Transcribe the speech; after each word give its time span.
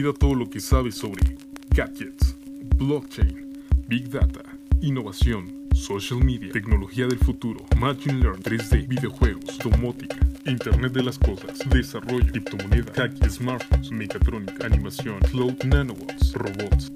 Olvida 0.00 0.18
todo 0.18 0.34
lo 0.34 0.48
que 0.48 0.60
sabes 0.60 0.94
sobre 0.94 1.36
gadgets, 1.76 2.34
blockchain, 2.78 3.52
big 3.86 4.08
data, 4.08 4.40
innovación, 4.80 5.68
social 5.74 6.24
media, 6.24 6.50
tecnología 6.52 7.06
del 7.06 7.18
futuro, 7.18 7.66
machine 7.76 8.18
learning, 8.18 8.42
3D, 8.42 8.88
videojuegos, 8.88 9.58
domótica, 9.58 10.16
Internet 10.46 10.94
de 10.94 11.02
las 11.02 11.18
cosas, 11.18 11.58
desarrollo, 11.68 12.26
criptomonedas, 12.28 12.96
hacking, 12.96 13.30
smartphones, 13.30 13.90
mecatrónica, 13.90 14.64
animación, 14.64 15.18
cloud, 15.30 15.62
nanobots, 15.64 16.32
robots. 16.32 16.90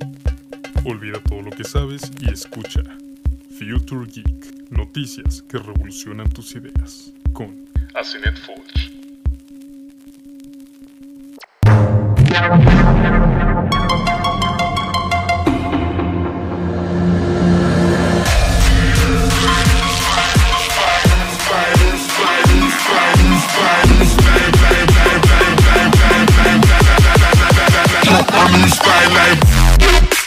Olvida 0.86 1.20
todo 1.24 1.42
lo 1.42 1.50
que 1.50 1.64
sabes 1.64 2.10
y 2.22 2.30
escucha 2.30 2.82
Future 3.58 4.06
Geek, 4.10 4.70
noticias 4.70 5.42
que 5.42 5.58
revolucionan 5.58 6.30
tus 6.30 6.56
ideas 6.56 7.12
con 7.34 7.68
Asenet 7.94 8.38
Forge. 8.38 8.94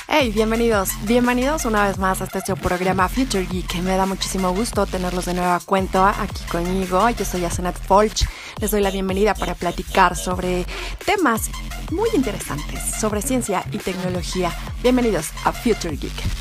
Hey, 0.09 0.31
bienvenidos, 0.31 0.89
bienvenidos 1.03 1.65
una 1.65 1.87
vez 1.87 1.97
más 1.97 2.21
a 2.21 2.25
este 2.25 2.55
programa 2.55 3.09
Future 3.09 3.45
Geek. 3.45 3.75
Me 3.81 3.97
da 3.97 4.05
muchísimo 4.05 4.51
gusto 4.53 4.85
tenerlos 4.85 5.25
de 5.25 5.33
nuevo 5.33 5.51
a 5.51 5.59
cuento 5.59 6.05
aquí 6.05 6.43
conmigo. 6.51 7.09
Yo 7.09 7.25
soy 7.25 7.43
Asenet 7.45 7.79
Folch. 7.79 8.25
Les 8.59 8.69
doy 8.69 8.81
la 8.81 8.91
bienvenida 8.91 9.33
para 9.33 9.55
platicar 9.55 10.15
sobre 10.15 10.65
temas 11.05 11.49
muy 11.91 12.09
interesantes 12.13 12.81
sobre 12.99 13.21
ciencia 13.21 13.63
y 13.71 13.77
tecnología. 13.77 14.51
Bienvenidos 14.81 15.31
a 15.45 15.51
Future 15.51 15.95
Geek. 15.95 16.36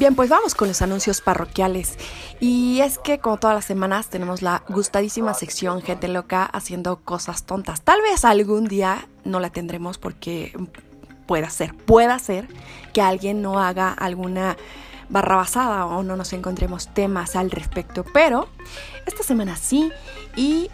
Bien, 0.00 0.14
pues 0.14 0.30
vamos 0.30 0.54
con 0.54 0.66
los 0.66 0.80
anuncios 0.80 1.20
parroquiales. 1.20 1.98
Y 2.40 2.80
es 2.80 2.96
que 2.96 3.18
como 3.18 3.36
todas 3.36 3.54
las 3.54 3.66
semanas 3.66 4.08
tenemos 4.08 4.40
la 4.40 4.64
gustadísima 4.66 5.34
sección 5.34 5.82
Gente 5.82 6.08
Loca 6.08 6.46
haciendo 6.46 7.00
cosas 7.00 7.42
tontas. 7.44 7.82
Tal 7.82 8.00
vez 8.00 8.24
algún 8.24 8.64
día 8.64 9.06
no 9.24 9.40
la 9.40 9.50
tendremos 9.50 9.98
porque 9.98 10.58
pueda 11.26 11.50
ser, 11.50 11.74
pueda 11.74 12.18
ser 12.18 12.48
que 12.94 13.02
alguien 13.02 13.42
no 13.42 13.60
haga 13.60 13.92
alguna 13.92 14.56
barrabasada 15.10 15.84
o 15.84 16.02
no 16.02 16.16
nos 16.16 16.32
encontremos 16.32 16.88
temas 16.94 17.36
al 17.36 17.50
respecto. 17.50 18.02
Pero 18.14 18.48
esta 19.04 19.22
semana 19.22 19.54
sí. 19.56 19.92
Y 20.34 20.70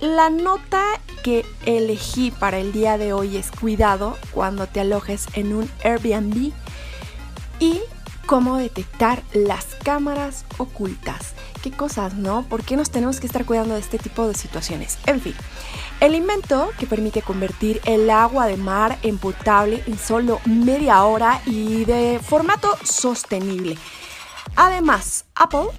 la 0.00 0.30
nota 0.30 0.82
que 1.22 1.44
elegí 1.66 2.30
para 2.30 2.58
el 2.58 2.72
día 2.72 2.96
de 2.96 3.12
hoy 3.12 3.36
es 3.36 3.50
cuidado 3.50 4.16
cuando 4.32 4.66
te 4.66 4.80
alojes 4.80 5.26
en 5.34 5.54
un 5.54 5.70
Airbnb. 5.84 6.50
Y 7.60 7.82
cómo 8.28 8.58
detectar 8.58 9.22
las 9.32 9.64
cámaras 9.82 10.44
ocultas. 10.58 11.32
Qué 11.62 11.70
cosas, 11.70 12.12
¿no? 12.12 12.42
¿Por 12.42 12.62
qué 12.62 12.76
nos 12.76 12.90
tenemos 12.90 13.20
que 13.20 13.26
estar 13.26 13.46
cuidando 13.46 13.72
de 13.72 13.80
este 13.80 13.98
tipo 13.98 14.28
de 14.28 14.34
situaciones? 14.34 14.98
En 15.06 15.18
fin, 15.22 15.34
el 16.00 16.14
invento 16.14 16.70
que 16.78 16.86
permite 16.86 17.22
convertir 17.22 17.80
el 17.86 18.10
agua 18.10 18.46
de 18.46 18.58
mar 18.58 18.98
en 19.02 19.16
potable 19.16 19.82
en 19.86 19.98
solo 19.98 20.40
media 20.44 21.02
hora 21.04 21.40
y 21.46 21.86
de 21.86 22.20
formato 22.22 22.68
sostenible. 22.84 23.78
Además, 24.56 25.24
Apple 25.34 25.70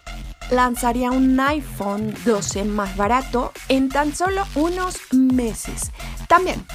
lanzaría 0.49 1.11
un 1.11 1.39
iPhone 1.39 2.15
12 2.25 2.63
más 2.63 2.97
barato 2.97 3.53
en 3.67 3.89
tan 3.89 4.15
solo 4.15 4.43
unos 4.55 4.97
meses. 5.11 5.91
También, 6.27 6.65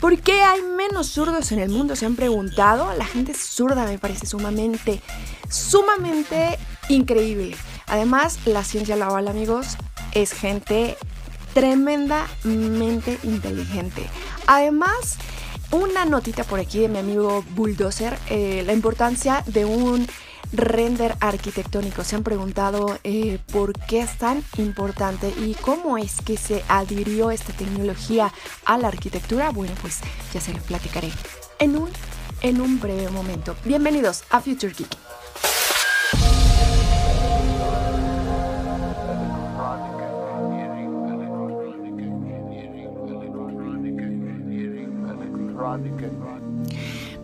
¿por 0.00 0.18
qué 0.20 0.42
hay 0.42 0.62
menos 0.62 1.08
zurdos 1.08 1.52
en 1.52 1.60
el 1.60 1.68
mundo? 1.68 1.94
Se 1.96 2.06
han 2.06 2.16
preguntado. 2.16 2.92
La 2.96 3.04
gente 3.04 3.34
zurda 3.34 3.84
me 3.84 3.98
parece 3.98 4.26
sumamente, 4.26 5.00
sumamente 5.48 6.58
increíble. 6.88 7.56
Además, 7.86 8.38
la 8.46 8.64
ciencia 8.64 8.96
laboral, 8.96 9.28
amigos, 9.28 9.76
es 10.12 10.32
gente 10.32 10.96
tremendamente 11.54 13.18
inteligente. 13.22 14.06
Además, 14.46 15.18
una 15.70 16.04
notita 16.04 16.44
por 16.44 16.58
aquí 16.58 16.80
de 16.80 16.88
mi 16.88 16.98
amigo 16.98 17.44
Bulldozer, 17.50 18.18
eh, 18.28 18.62
la 18.66 18.72
importancia 18.72 19.44
de 19.46 19.64
un 19.64 20.06
render 20.52 21.16
arquitectónico. 21.20 22.04
Se 22.04 22.16
han 22.16 22.22
preguntado 22.22 22.98
eh, 23.04 23.38
por 23.52 23.72
qué 23.72 24.00
es 24.00 24.18
tan 24.18 24.42
importante 24.58 25.32
y 25.38 25.54
cómo 25.54 25.98
es 25.98 26.20
que 26.22 26.36
se 26.36 26.64
adhirió 26.68 27.30
esta 27.30 27.52
tecnología 27.52 28.32
a 28.64 28.78
la 28.78 28.88
arquitectura. 28.88 29.50
Bueno, 29.50 29.74
pues 29.80 30.00
ya 30.32 30.40
se 30.40 30.52
los 30.52 30.62
platicaré 30.62 31.10
en 31.58 31.76
un, 31.76 31.90
en 32.42 32.60
un 32.60 32.80
breve 32.80 33.10
momento. 33.10 33.56
Bienvenidos 33.64 34.24
a 34.30 34.40
Future 34.40 34.72
Geek. 34.72 35.09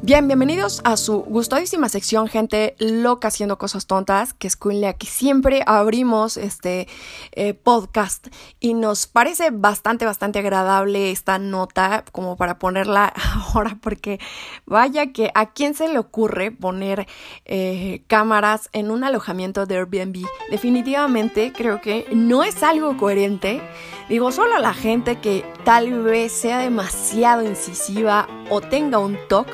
Bien, 0.06 0.28
bienvenidos 0.28 0.83
a 0.84 0.97
su 0.97 1.22
gustadísima 1.22 1.89
sección, 1.89 2.28
gente 2.28 2.77
loca 2.78 3.27
haciendo 3.27 3.59
cosas 3.59 3.89
tontas, 3.89 4.34
que 4.34 4.47
es 4.47 4.56
la 4.62 4.93
que 4.93 5.09
siempre 5.09 5.65
abrimos 5.67 6.37
este 6.37 6.87
eh, 7.33 7.55
podcast 7.55 8.28
y 8.61 8.75
nos 8.75 9.09
parece 9.09 9.50
bastante, 9.50 10.05
bastante 10.05 10.39
agradable 10.39 11.11
esta 11.11 11.41
nota 11.41 12.05
como 12.12 12.37
para 12.37 12.56
ponerla 12.61 13.12
ahora, 13.53 13.78
porque 13.81 14.21
vaya 14.65 15.12
que 15.12 15.33
a 15.34 15.47
quién 15.47 15.75
se 15.75 15.89
le 15.89 15.99
ocurre 15.99 16.53
poner 16.53 17.09
eh, 17.44 18.05
cámaras 18.06 18.69
en 18.73 18.93
un 18.93 19.03
alojamiento 19.03 19.67
de 19.67 19.78
Airbnb. 19.78 20.25
Definitivamente 20.53 21.53
creo 21.53 21.81
que 21.81 22.06
no 22.15 22.44
es 22.44 22.62
algo 22.62 22.97
coherente. 22.97 23.61
Digo, 24.09 24.31
solo 24.31 24.59
la 24.59 24.73
gente 24.73 25.17
que 25.19 25.44
tal 25.65 26.05
vez 26.05 26.31
sea 26.31 26.59
demasiado 26.59 27.43
incisiva 27.43 28.28
o 28.50 28.60
tenga 28.60 28.98
un 28.98 29.16
TOC 29.28 29.48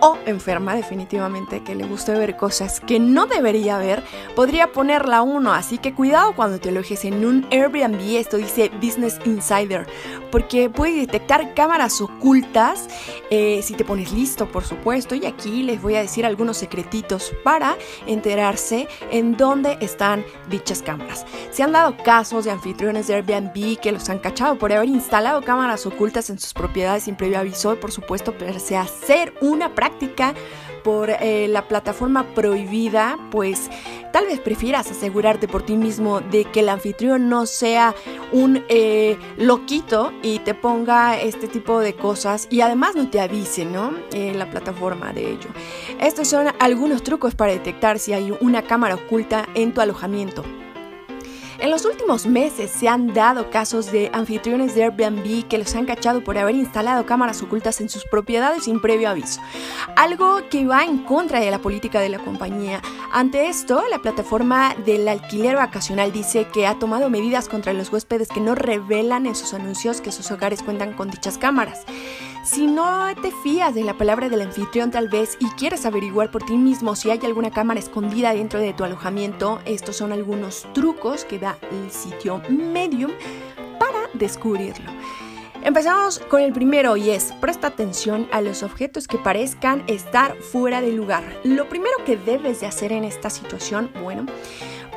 o 0.00 0.16
enferma 0.26 0.74
definitivamente 0.74 1.62
que 1.62 1.74
le 1.74 1.84
guste 1.84 2.12
ver 2.12 2.36
cosas 2.36 2.80
que 2.80 2.98
no 2.98 3.26
debería 3.26 3.78
ver, 3.78 4.02
podría 4.34 4.72
ponerla 4.72 5.22
uno. 5.22 5.52
Así 5.52 5.78
que 5.78 5.94
cuidado 5.94 6.34
cuando 6.34 6.58
te 6.58 6.70
alojes 6.70 7.04
en 7.04 7.24
un 7.24 7.46
Airbnb, 7.50 8.16
esto 8.16 8.36
dice 8.36 8.70
Business 8.80 9.18
Insider, 9.24 9.86
porque 10.30 10.70
puede 10.70 11.00
detectar 11.00 11.54
cámaras 11.54 12.00
ocultas 12.00 12.88
eh, 13.30 13.60
si 13.62 13.74
te 13.74 13.84
pones 13.84 14.12
listo, 14.12 14.48
por 14.48 14.64
supuesto. 14.64 15.14
Y 15.14 15.26
aquí 15.26 15.62
les 15.62 15.80
voy 15.82 15.96
a 15.96 16.00
decir 16.00 16.24
algunos 16.24 16.56
secretitos 16.56 17.32
para 17.44 17.76
enterarse 18.06 18.88
en 19.10 19.36
dónde 19.36 19.78
están 19.80 20.24
dichas 20.48 20.82
cámaras. 20.82 21.26
Se 21.50 21.62
han 21.62 21.72
dado 21.72 21.96
casos 21.98 22.44
de 22.44 22.50
anfitriones 22.50 23.06
de 23.06 23.14
Airbnb 23.14 23.78
que 23.80 23.92
los 23.92 24.08
han 24.08 24.18
cachado 24.18 24.58
por 24.58 24.72
haber 24.72 24.88
instalado 24.88 25.42
cámaras 25.42 25.86
ocultas 25.86 26.30
en 26.30 26.38
sus 26.38 26.54
propiedades 26.54 27.04
sin 27.04 27.16
previo 27.16 27.38
aviso 27.38 27.78
por 27.78 27.92
supuesto 27.92 28.32
pese 28.32 28.76
a 28.76 28.82
hacer 28.82 29.34
una 29.40 29.74
práctica 29.74 29.89
por 30.82 31.10
eh, 31.10 31.46
la 31.48 31.68
plataforma 31.68 32.34
prohibida, 32.34 33.18
pues 33.30 33.70
tal 34.12 34.26
vez 34.26 34.40
prefieras 34.40 34.90
asegurarte 34.90 35.48
por 35.48 35.62
ti 35.62 35.76
mismo 35.76 36.20
de 36.20 36.44
que 36.44 36.60
el 36.60 36.68
anfitrión 36.68 37.28
no 37.28 37.46
sea 37.46 37.94
un 38.32 38.64
eh, 38.68 39.18
loquito 39.36 40.12
y 40.22 40.38
te 40.40 40.54
ponga 40.54 41.20
este 41.20 41.48
tipo 41.48 41.80
de 41.80 41.94
cosas 41.94 42.46
y 42.50 42.60
además 42.60 42.96
no 42.96 43.10
te 43.10 43.20
avise, 43.20 43.64
¿no? 43.64 43.92
Eh, 44.12 44.32
la 44.34 44.50
plataforma 44.50 45.12
de 45.12 45.32
ello. 45.32 45.50
Estos 46.00 46.28
son 46.28 46.48
algunos 46.58 47.02
trucos 47.02 47.34
para 47.34 47.52
detectar 47.52 47.98
si 47.98 48.12
hay 48.12 48.32
una 48.40 48.62
cámara 48.62 48.94
oculta 48.94 49.48
en 49.54 49.72
tu 49.72 49.80
alojamiento. 49.80 50.44
En 51.60 51.70
los 51.70 51.84
últimos 51.84 52.24
meses 52.24 52.70
se 52.70 52.88
han 52.88 53.12
dado 53.12 53.50
casos 53.50 53.92
de 53.92 54.10
anfitriones 54.14 54.74
de 54.74 54.84
Airbnb 54.84 55.46
que 55.46 55.58
los 55.58 55.74
han 55.74 55.84
cachado 55.84 56.24
por 56.24 56.38
haber 56.38 56.54
instalado 56.54 57.04
cámaras 57.04 57.42
ocultas 57.42 57.82
en 57.82 57.90
sus 57.90 58.06
propiedades 58.06 58.64
sin 58.64 58.80
previo 58.80 59.10
aviso, 59.10 59.42
algo 59.94 60.40
que 60.48 60.64
va 60.64 60.84
en 60.84 61.04
contra 61.04 61.38
de 61.38 61.50
la 61.50 61.58
política 61.58 62.00
de 62.00 62.08
la 62.08 62.18
compañía. 62.18 62.80
Ante 63.12 63.48
esto, 63.48 63.82
la 63.90 63.98
plataforma 63.98 64.74
del 64.86 65.06
alquiler 65.06 65.56
vacacional 65.56 66.12
dice 66.12 66.46
que 66.50 66.66
ha 66.66 66.78
tomado 66.78 67.10
medidas 67.10 67.46
contra 67.46 67.74
los 67.74 67.92
huéspedes 67.92 68.28
que 68.28 68.40
no 68.40 68.54
revelan 68.54 69.26
en 69.26 69.34
sus 69.34 69.52
anuncios 69.52 70.00
que 70.00 70.12
sus 70.12 70.30
hogares 70.30 70.62
cuentan 70.62 70.94
con 70.94 71.10
dichas 71.10 71.36
cámaras. 71.36 71.84
Si 72.42 72.66
no 72.66 73.14
te 73.20 73.32
fías 73.32 73.74
de 73.74 73.84
la 73.84 73.98
palabra 73.98 74.30
del 74.30 74.40
anfitrión 74.40 74.90
tal 74.90 75.08
vez 75.08 75.36
y 75.40 75.46
quieres 75.50 75.84
averiguar 75.84 76.30
por 76.30 76.42
ti 76.42 76.56
mismo 76.56 76.96
si 76.96 77.10
hay 77.10 77.20
alguna 77.22 77.50
cámara 77.50 77.80
escondida 77.80 78.32
dentro 78.32 78.60
de 78.60 78.72
tu 78.72 78.82
alojamiento, 78.82 79.60
estos 79.66 79.96
son 79.96 80.10
algunos 80.10 80.66
trucos 80.72 81.26
que 81.26 81.38
da 81.38 81.58
el 81.70 81.90
sitio 81.90 82.40
Medium 82.48 83.12
para 83.78 84.08
descubrirlo. 84.14 84.90
Empezamos 85.62 86.18
con 86.18 86.40
el 86.40 86.54
primero 86.54 86.96
y 86.96 87.10
es, 87.10 87.34
presta 87.42 87.66
atención 87.66 88.26
a 88.32 88.40
los 88.40 88.62
objetos 88.62 89.06
que 89.06 89.18
parezcan 89.18 89.84
estar 89.86 90.34
fuera 90.36 90.80
de 90.80 90.92
lugar. 90.92 91.22
Lo 91.44 91.68
primero 91.68 91.92
que 92.06 92.16
debes 92.16 92.60
de 92.60 92.66
hacer 92.66 92.92
en 92.92 93.04
esta 93.04 93.28
situación, 93.28 93.90
bueno, 94.02 94.24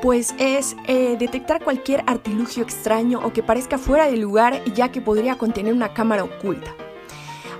pues 0.01 0.33
es 0.39 0.77
eh, 0.87 1.17
detectar 1.19 1.61
cualquier 1.61 2.05
artilugio 2.07 2.63
extraño 2.63 3.19
o 3.21 3.33
que 3.33 3.43
parezca 3.43 3.77
fuera 3.77 4.07
de 4.07 4.15
lugar 4.15 4.63
ya 4.73 4.93
que 4.93 5.01
podría 5.01 5.37
contener 5.37 5.73
una 5.73 5.93
cámara 5.93 6.23
oculta. 6.23 6.73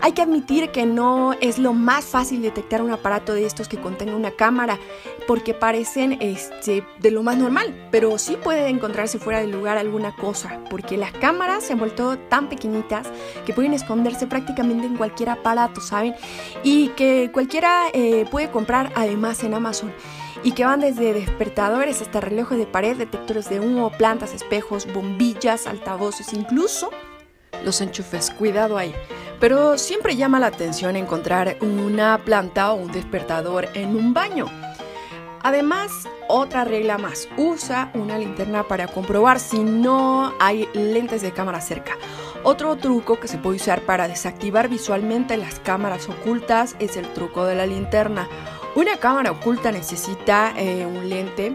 Hay 0.02 0.14
que 0.14 0.22
admitir 0.22 0.72
que 0.72 0.86
no 0.86 1.34
es 1.34 1.58
lo 1.58 1.74
más 1.74 2.06
fácil 2.06 2.42
detectar 2.42 2.82
un 2.82 2.92
aparato 2.92 3.34
de 3.34 3.46
estos 3.46 3.68
que 3.68 3.80
contenga 3.80 4.16
una 4.16 4.32
cámara, 4.32 4.80
porque 5.28 5.54
parecen 5.54 6.18
este, 6.22 6.86
de 7.00 7.12
lo 7.12 7.24
más 7.24 7.38
normal, 7.38 7.88
pero 7.92 8.18
sí 8.18 8.38
puede 8.42 8.68
encontrarse 8.68 9.20
fuera 9.20 9.40
del 9.40 9.52
lugar 9.52 9.78
alguna 9.78 10.16
cosa, 10.16 10.60
porque 10.70 10.98
las 10.98 11.12
cámaras 11.14 11.64
se 11.64 11.74
han 11.74 11.80
vuelto 11.80 12.18
tan 12.18 12.50
pequeñitas 12.50 13.08
que 13.46 13.54
pueden 13.54 13.74
esconderse 13.74 14.28
prácticamente 14.28 14.88
en 14.88 14.98
cualquier 14.98 15.30
aparato, 15.30 15.82
¿saben? 15.82 16.16
Y 16.64 16.90
que 16.90 17.32
cualquiera 17.32 17.86
eh, 17.94 18.26
puede 18.30 18.52
comprar 18.52 18.92
además 18.96 19.44
en 19.44 19.54
Amazon 19.54 19.92
y 20.44 20.52
que 20.52 20.66
van 20.66 20.82
desde 20.82 21.14
despertadores 21.14 22.02
hasta 22.02 22.20
relojes 22.20 22.58
de 22.58 22.66
pared, 22.66 22.98
detectores 22.98 23.50
de 23.50 23.60
humo, 23.60 23.92
plantas, 23.92 24.34
espejos, 24.34 24.92
bombillas, 24.94 25.68
altavoces, 25.68 26.34
incluso 26.34 26.90
los 27.64 27.80
enchufes. 27.82 28.30
Cuidado 28.32 28.78
ahí. 28.78 28.94
Pero 29.44 29.78
siempre 29.78 30.16
llama 30.16 30.40
la 30.40 30.48
atención 30.48 30.96
encontrar 30.96 31.58
una 31.60 32.18
planta 32.24 32.72
o 32.72 32.76
un 32.76 32.94
despertador 32.94 33.68
en 33.74 33.94
un 33.94 34.14
baño. 34.14 34.46
Además, 35.42 35.92
otra 36.30 36.64
regla 36.64 36.98
más, 36.98 37.28
usa 37.36 37.92
una 37.94 38.18
linterna 38.18 38.64
para 38.64 38.88
comprobar 38.88 39.42
si 39.42 39.60
no 39.60 40.32
hay 40.40 40.70
lentes 40.74 41.22
de 41.22 41.34
cámara 41.34 41.60
cerca. 41.60 41.98
Otro 42.44 42.78
truco 42.78 43.20
que 43.20 43.28
se 43.28 43.38
puede 43.38 43.58
usar 43.58 43.82
para 43.82 44.08
desactivar 44.08 44.70
visualmente 44.70 45.36
las 45.36 45.60
cámaras 45.60 46.08
ocultas 46.08 46.78
es 46.80 46.96
el 46.96 47.12
truco 47.12 47.44
de 47.44 47.56
la 47.56 47.66
linterna. 47.66 48.30
Una 48.76 48.96
cámara 48.96 49.32
oculta 49.32 49.74
necesita 49.74 50.54
eh, 50.56 50.86
un 50.86 51.10
lente 51.10 51.54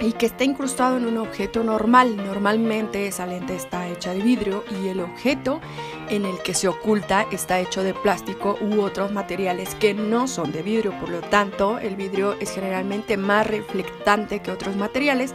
y 0.00 0.12
que 0.12 0.26
está 0.26 0.44
incrustado 0.44 0.96
en 0.96 1.06
un 1.06 1.18
objeto 1.18 1.62
normal. 1.62 2.16
Normalmente 2.16 3.06
esa 3.06 3.26
lente 3.26 3.54
está 3.54 3.88
hecha 3.88 4.12
de 4.12 4.20
vidrio 4.20 4.64
y 4.82 4.88
el 4.88 5.00
objeto 5.00 5.60
en 6.08 6.24
el 6.24 6.38
que 6.42 6.54
se 6.54 6.68
oculta 6.68 7.26
está 7.30 7.60
hecho 7.60 7.82
de 7.82 7.94
plástico 7.94 8.58
u 8.60 8.80
otros 8.80 9.12
materiales 9.12 9.74
que 9.76 9.94
no 9.94 10.26
son 10.26 10.52
de 10.52 10.62
vidrio. 10.62 10.92
Por 11.00 11.08
lo 11.08 11.20
tanto, 11.20 11.78
el 11.78 11.96
vidrio 11.96 12.34
es 12.40 12.50
generalmente 12.52 13.16
más 13.16 13.46
reflectante 13.46 14.40
que 14.40 14.50
otros 14.50 14.76
materiales, 14.76 15.32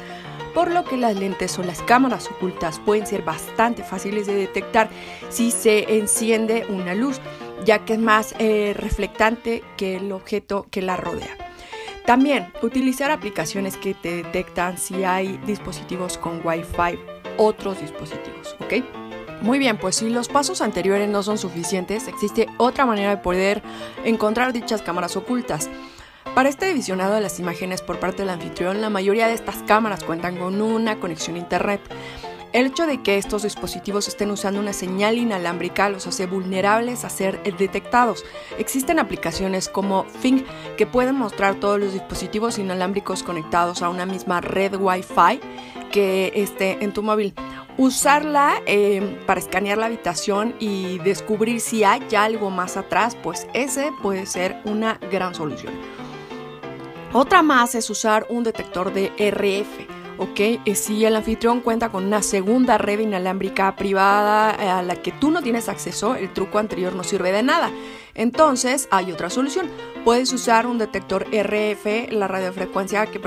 por 0.54 0.72
lo 0.72 0.84
que 0.84 0.98
las 0.98 1.16
lentes 1.16 1.58
o 1.60 1.64
las 1.64 1.82
cámaras 1.82 2.28
ocultas 2.28 2.80
pueden 2.80 3.08
ser 3.08 3.22
bastante 3.24 3.84
fáciles 3.84 4.28
de 4.28 4.36
detectar 4.36 4.90
si 5.30 5.52
se 5.52 5.98
enciende 5.98 6.66
una 6.70 6.96
luz, 6.96 7.20
ya 7.66 7.86
que 7.86 7.94
es 7.94 8.00
más 8.00 8.36
eh, 8.40 8.74
reflectante 8.76 9.64
que 9.78 9.98
el 9.98 10.12
objeto 10.12 10.68
que 10.70 10.82
la 10.82 10.98
rodea. 10.98 11.49
También 12.10 12.52
utilizar 12.64 13.12
aplicaciones 13.12 13.78
que 13.78 13.94
te 13.94 14.24
detectan 14.24 14.80
si 14.80 15.04
hay 15.04 15.38
dispositivos 15.46 16.18
con 16.18 16.42
Wi-Fi, 16.44 16.98
otros 17.38 17.80
dispositivos, 17.80 18.56
¿ok? 18.62 18.84
Muy 19.44 19.60
bien, 19.60 19.78
pues 19.78 19.98
si 19.98 20.10
los 20.10 20.28
pasos 20.28 20.62
anteriores 20.62 21.08
no 21.08 21.22
son 21.22 21.38
suficientes, 21.38 22.08
existe 22.08 22.48
otra 22.58 22.88
manera 22.88 23.12
de 23.12 23.22
poder 23.22 23.62
encontrar 24.04 24.54
dichas 24.54 24.82
cámaras 24.82 25.18
ocultas. 25.18 25.70
Para 26.34 26.50
este 26.50 26.74
visionado 26.74 27.14
de 27.14 27.22
las 27.22 27.40
imágenes 27.40 27.84
por 27.84 28.00
parte 28.00 28.24
del 28.24 28.32
anfitrión, 28.32 28.82
la 28.82 28.90
mayoría 28.90 29.28
de 29.28 29.36
estas 29.36 29.58
cámaras 29.68 30.04
cuentan 30.04 30.36
con 30.36 30.64
una 30.64 31.00
conexión 31.00 31.36
a 31.36 31.40
Internet. 31.40 31.82
El 32.52 32.66
hecho 32.66 32.88
de 32.88 33.04
que 33.04 33.18
estos 33.18 33.44
dispositivos 33.44 34.08
estén 34.08 34.32
usando 34.32 34.60
una 34.60 34.74
señal 34.74 35.20
inalámbrica 35.20 35.88
los 35.90 36.08
hace 36.08 36.26
vulnerables 36.26 37.06
a 37.06 37.10
ser 37.10 37.42
detectados. 37.44 38.26
Existen 38.58 38.98
aplicaciones 38.98 39.70
como 39.70 40.06
Think 40.24 40.48
que 40.76 40.88
pueden 40.88 41.16
mostrar 41.16 41.60
todos 41.60 41.80
los 41.80 41.94
dispositivos 41.94 42.58
inalámbricos 42.58 43.22
conectados 43.22 43.84
a 43.84 43.90
una 43.90 44.08
misma 44.08 44.42
red 44.42 44.74
Wi-Fi 44.76 45.40
que 45.92 46.32
esté 46.34 46.84
en 46.84 46.92
tu 46.92 47.04
móvil. 47.04 47.36
Usarla 47.78 48.64
eh, 48.66 49.22
para 49.28 49.40
escanear 49.40 49.78
la 49.78 49.86
habitación 49.86 50.56
y 50.60 50.98
descubrir 51.00 51.62
si 51.62 51.84
hay 51.84 52.02
algo 52.18 52.50
más 52.50 52.78
atrás, 52.78 53.16
pues 53.22 53.48
ese 53.54 53.92
puede 54.02 54.26
ser 54.26 54.60
una 54.66 55.00
gran 55.12 55.36
solución. 55.36 55.74
Otra 57.14 57.44
más 57.44 57.76
es 57.76 57.90
usar 57.92 58.26
un 58.30 58.44
detector 58.44 58.92
de 58.92 59.12
RF 59.18 59.99
¿ok? 60.20 60.40
Eh, 60.66 60.76
si 60.76 61.06
el 61.06 61.16
anfitrión 61.16 61.62
cuenta 61.62 61.90
con 61.90 62.06
una 62.06 62.22
segunda 62.22 62.78
red 62.78 63.00
inalámbrica 63.00 63.76
privada 63.76 64.56
eh, 64.60 64.70
a 64.70 64.84
la 64.84 64.96
que 64.98 65.12
tú 65.14 65.32
no 65.32 65.42
tienes 65.42 65.70
acceso, 65.70 66.16
el 66.16 66.32
truco 66.34 66.60
anterior 66.60 66.94
no 66.94 67.04
sirve 67.04 67.32
de 67.32 67.42
nada. 67.42 67.72
Entonces 68.14 68.88
hay 68.92 69.12
otra 69.14 69.30
solución. 69.30 69.68
Puedes 70.04 70.32
usar 70.34 70.68
un 70.68 70.78
detector 70.78 71.26
RF, 71.32 72.12
la 72.12 72.28
radiofrecuencia 72.28 73.06
que, 73.08 73.22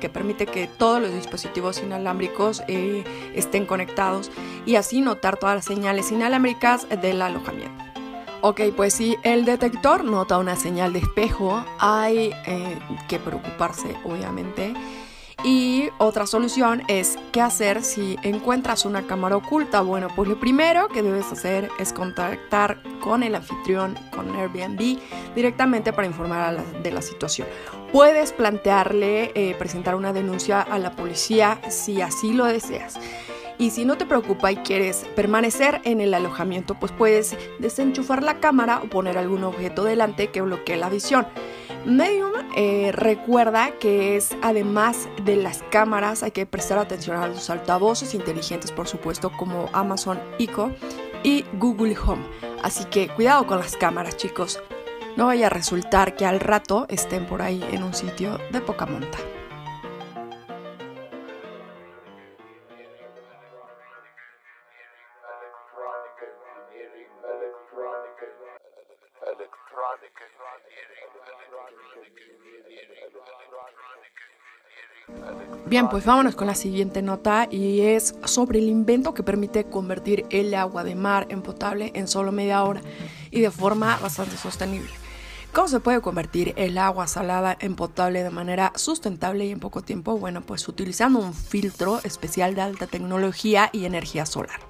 que 0.00 0.08
permite 0.08 0.46
que 0.46 0.68
todos 0.68 1.02
los 1.02 1.12
dispositivos 1.12 1.82
inalámbricos 1.82 2.62
eh, 2.68 3.02
estén 3.34 3.66
conectados 3.66 4.30
y 4.64 4.76
así 4.76 5.00
notar 5.00 5.36
todas 5.36 5.56
las 5.56 5.64
señales 5.64 6.12
inalámbricas 6.12 6.86
del 7.02 7.22
alojamiento. 7.22 7.84
Ok, 8.42 8.60
pues 8.76 8.94
si 8.94 9.16
el 9.24 9.44
detector 9.44 10.04
nota 10.04 10.38
una 10.38 10.54
señal 10.54 10.92
de 10.92 11.00
espejo, 11.00 11.64
hay 11.80 12.32
que 13.08 13.18
preocuparse, 13.18 13.96
obviamente. 14.04 14.74
Y 15.44 15.90
otra 15.98 16.26
solución 16.26 16.82
es 16.88 17.18
qué 17.30 17.40
hacer 17.40 17.82
si 17.82 18.16
encuentras 18.22 18.84
una 18.84 19.06
cámara 19.06 19.36
oculta. 19.36 19.80
Bueno, 19.80 20.08
pues 20.16 20.28
lo 20.28 20.40
primero 20.40 20.88
que 20.88 21.02
debes 21.02 21.30
hacer 21.30 21.68
es 21.78 21.92
contactar 21.92 22.82
con 23.00 23.22
el 23.22 23.34
anfitrión, 23.34 23.96
con 24.10 24.34
Airbnb, 24.34 24.98
directamente 25.34 25.92
para 25.92 26.06
informar 26.06 26.64
de 26.82 26.90
la 26.90 27.02
situación. 27.02 27.46
Puedes 27.92 28.32
plantearle 28.32 29.30
eh, 29.34 29.54
presentar 29.58 29.94
una 29.94 30.12
denuncia 30.12 30.62
a 30.62 30.78
la 30.78 30.96
policía 30.96 31.60
si 31.68 32.00
así 32.00 32.32
lo 32.32 32.46
deseas. 32.46 32.98
Y 33.58 33.70
si 33.70 33.84
no 33.84 33.96
te 33.96 34.04
preocupa 34.04 34.52
y 34.52 34.56
quieres 34.56 35.06
permanecer 35.16 35.80
en 35.84 36.00
el 36.00 36.12
alojamiento, 36.12 36.74
pues 36.74 36.92
puedes 36.92 37.36
desenchufar 37.58 38.22
la 38.22 38.38
cámara 38.38 38.80
o 38.82 38.90
poner 38.90 39.16
algún 39.16 39.44
objeto 39.44 39.84
delante 39.84 40.28
que 40.28 40.42
bloquee 40.42 40.76
la 40.76 40.90
visión. 40.90 41.26
Medium 41.86 42.32
eh, 42.54 42.90
recuerda 42.92 43.70
que 43.78 44.16
es 44.16 44.36
además 44.42 45.08
de 45.24 45.36
las 45.36 45.62
cámaras, 45.70 46.22
hay 46.22 46.32
que 46.32 46.44
prestar 46.44 46.78
atención 46.78 47.16
a 47.16 47.28
los 47.28 47.48
altavoces 47.48 48.12
inteligentes, 48.14 48.72
por 48.72 48.88
supuesto, 48.88 49.30
como 49.30 49.70
Amazon 49.72 50.18
Echo 50.38 50.72
y 51.22 51.44
Google 51.58 51.96
Home. 51.98 52.24
Así 52.62 52.84
que 52.86 53.08
cuidado 53.08 53.46
con 53.46 53.58
las 53.58 53.76
cámaras, 53.76 54.16
chicos. 54.16 54.60
No 55.16 55.26
vaya 55.26 55.46
a 55.46 55.50
resultar 55.50 56.14
que 56.14 56.26
al 56.26 56.40
rato 56.40 56.86
estén 56.90 57.24
por 57.24 57.40
ahí 57.40 57.64
en 57.72 57.82
un 57.82 57.94
sitio 57.94 58.38
de 58.52 58.60
poca 58.60 58.84
monta. 58.84 59.18
Bien, 75.68 75.88
pues 75.88 76.04
vámonos 76.04 76.36
con 76.36 76.46
la 76.46 76.54
siguiente 76.54 77.02
nota 77.02 77.48
y 77.50 77.80
es 77.80 78.14
sobre 78.24 78.60
el 78.60 78.68
invento 78.68 79.14
que 79.14 79.24
permite 79.24 79.64
convertir 79.64 80.24
el 80.30 80.54
agua 80.54 80.84
de 80.84 80.94
mar 80.94 81.26
en 81.28 81.42
potable 81.42 81.90
en 81.94 82.06
solo 82.06 82.30
media 82.30 82.62
hora 82.62 82.82
y 83.32 83.40
de 83.40 83.50
forma 83.50 83.98
bastante 84.00 84.36
sostenible. 84.36 84.90
¿Cómo 85.52 85.66
se 85.66 85.80
puede 85.80 86.00
convertir 86.00 86.54
el 86.56 86.78
agua 86.78 87.08
salada 87.08 87.56
en 87.58 87.74
potable 87.74 88.22
de 88.22 88.30
manera 88.30 88.72
sustentable 88.76 89.44
y 89.46 89.50
en 89.50 89.58
poco 89.58 89.82
tiempo? 89.82 90.16
Bueno, 90.16 90.40
pues 90.42 90.68
utilizando 90.68 91.18
un 91.18 91.34
filtro 91.34 91.98
especial 92.04 92.54
de 92.54 92.60
alta 92.60 92.86
tecnología 92.86 93.68
y 93.72 93.86
energía 93.86 94.24
solar. 94.24 94.60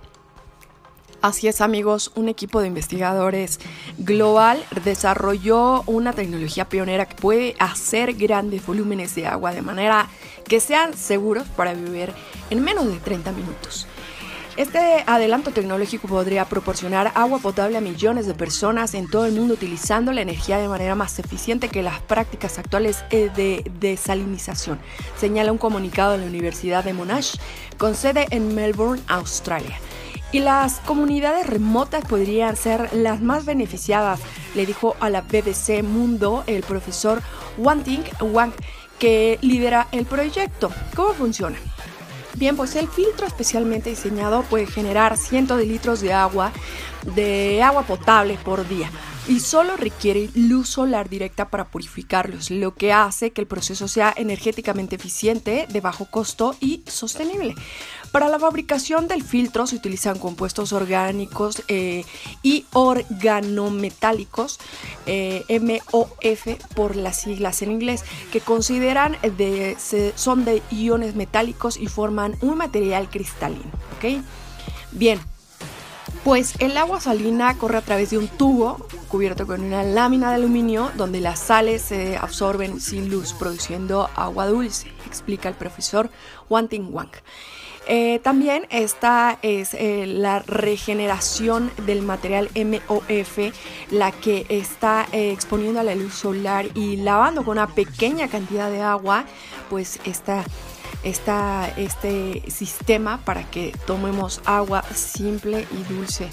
Así 1.26 1.48
es 1.48 1.60
amigos, 1.60 2.12
un 2.14 2.28
equipo 2.28 2.60
de 2.60 2.68
investigadores 2.68 3.58
global 3.98 4.64
desarrolló 4.84 5.82
una 5.86 6.12
tecnología 6.12 6.68
pionera 6.68 7.06
que 7.06 7.16
puede 7.16 7.56
hacer 7.58 8.14
grandes 8.14 8.64
volúmenes 8.64 9.16
de 9.16 9.26
agua 9.26 9.52
de 9.52 9.60
manera 9.60 10.08
que 10.46 10.60
sean 10.60 10.96
seguros 10.96 11.44
para 11.56 11.74
beber 11.74 12.12
en 12.50 12.62
menos 12.62 12.86
de 12.86 13.00
30 13.00 13.32
minutos. 13.32 13.88
Este 14.56 15.02
adelanto 15.04 15.50
tecnológico 15.50 16.06
podría 16.06 16.44
proporcionar 16.44 17.10
agua 17.16 17.40
potable 17.40 17.76
a 17.76 17.80
millones 17.80 18.28
de 18.28 18.34
personas 18.34 18.94
en 18.94 19.10
todo 19.10 19.26
el 19.26 19.32
mundo 19.32 19.54
utilizando 19.54 20.12
la 20.12 20.20
energía 20.20 20.58
de 20.58 20.68
manera 20.68 20.94
más 20.94 21.18
eficiente 21.18 21.68
que 21.68 21.82
las 21.82 22.00
prácticas 22.02 22.56
actuales 22.60 23.04
eh, 23.10 23.30
de 23.34 23.68
desalinización, 23.80 24.78
señala 25.18 25.50
un 25.50 25.58
comunicado 25.58 26.12
de 26.12 26.18
la 26.18 26.26
Universidad 26.26 26.84
de 26.84 26.92
Monash 26.92 27.34
con 27.78 27.96
sede 27.96 28.28
en 28.30 28.54
Melbourne, 28.54 29.02
Australia. 29.08 29.76
Y 30.32 30.40
las 30.40 30.80
comunidades 30.80 31.46
remotas 31.46 32.04
podrían 32.04 32.56
ser 32.56 32.92
las 32.92 33.20
más 33.20 33.44
beneficiadas, 33.44 34.20
le 34.54 34.66
dijo 34.66 34.96
a 35.00 35.10
la 35.10 35.22
BBC 35.22 35.82
Mundo 35.82 36.44
el 36.46 36.62
profesor 36.62 37.22
Wanting 37.58 38.04
Wang, 38.20 38.52
que 38.98 39.38
lidera 39.42 39.88
el 39.92 40.06
proyecto. 40.06 40.70
¿Cómo 40.94 41.12
funciona? 41.14 41.58
Bien, 42.34 42.56
pues 42.56 42.76
el 42.76 42.88
filtro 42.88 43.26
especialmente 43.26 43.90
diseñado 43.90 44.42
puede 44.42 44.66
generar 44.66 45.16
cientos 45.16 45.58
de 45.58 45.66
litros 45.66 46.00
de 46.00 46.12
agua, 46.12 46.52
de 47.14 47.62
agua 47.62 47.82
potable 47.84 48.38
por 48.44 48.68
día 48.68 48.90
y 49.28 49.40
solo 49.40 49.76
requiere 49.76 50.30
luz 50.34 50.68
solar 50.68 51.08
directa 51.08 51.48
para 51.48 51.64
purificarlos, 51.64 52.50
lo 52.50 52.74
que 52.74 52.92
hace 52.92 53.32
que 53.32 53.40
el 53.40 53.46
proceso 53.46 53.88
sea 53.88 54.12
energéticamente 54.16 54.96
eficiente, 54.96 55.66
de 55.68 55.80
bajo 55.80 56.06
costo 56.06 56.54
y 56.60 56.82
sostenible. 56.86 57.54
Para 58.16 58.30
la 58.30 58.38
fabricación 58.38 59.08
del 59.08 59.22
filtro 59.22 59.66
se 59.66 59.76
utilizan 59.76 60.18
compuestos 60.18 60.72
orgánicos 60.72 61.62
eh, 61.68 62.06
y 62.42 62.64
organometálicos, 62.72 64.58
eh, 65.04 65.44
MOF 65.60 66.46
por 66.74 66.96
las 66.96 67.20
siglas 67.20 67.60
en 67.60 67.72
inglés, 67.72 68.06
que 68.32 68.40
consideran 68.40 69.18
de, 69.36 69.76
son 70.14 70.46
de 70.46 70.62
iones 70.70 71.14
metálicos 71.14 71.76
y 71.76 71.88
forman 71.88 72.38
un 72.40 72.56
material 72.56 73.10
cristalino. 73.10 73.70
¿ok? 73.98 74.22
Bien, 74.92 75.20
pues 76.24 76.54
el 76.58 76.78
agua 76.78 77.02
salina 77.02 77.58
corre 77.58 77.76
a 77.76 77.82
través 77.82 78.08
de 78.08 78.16
un 78.16 78.28
tubo 78.28 78.86
cubierto 79.08 79.46
con 79.46 79.60
una 79.60 79.82
lámina 79.82 80.30
de 80.30 80.36
aluminio 80.36 80.90
donde 80.96 81.20
las 81.20 81.38
sales 81.38 81.82
se 81.82 82.16
absorben 82.16 82.80
sin 82.80 83.10
luz, 83.10 83.34
produciendo 83.34 84.08
agua 84.16 84.46
dulce, 84.46 84.90
explica 85.06 85.50
el 85.50 85.54
profesor 85.54 86.08
Wanting 86.48 86.88
Wang. 86.94 87.10
Eh, 87.88 88.18
también 88.22 88.66
esta 88.70 89.38
es 89.42 89.72
eh, 89.74 90.06
la 90.06 90.40
regeneración 90.40 91.70
del 91.86 92.02
material 92.02 92.50
MOF, 92.54 93.38
la 93.90 94.10
que 94.10 94.44
está 94.48 95.06
eh, 95.12 95.30
exponiendo 95.30 95.78
a 95.78 95.84
la 95.84 95.94
luz 95.94 96.14
solar 96.14 96.66
y 96.74 96.96
lavando 96.96 97.44
con 97.44 97.58
una 97.58 97.68
pequeña 97.68 98.26
cantidad 98.26 98.70
de 98.70 98.82
agua, 98.82 99.24
pues 99.70 100.00
esta 100.04 100.44
está 101.04 101.72
este 101.76 102.42
sistema 102.50 103.24
para 103.24 103.48
que 103.48 103.72
tomemos 103.86 104.40
agua 104.44 104.82
simple 104.92 105.64
y 105.70 105.94
dulce. 105.94 106.28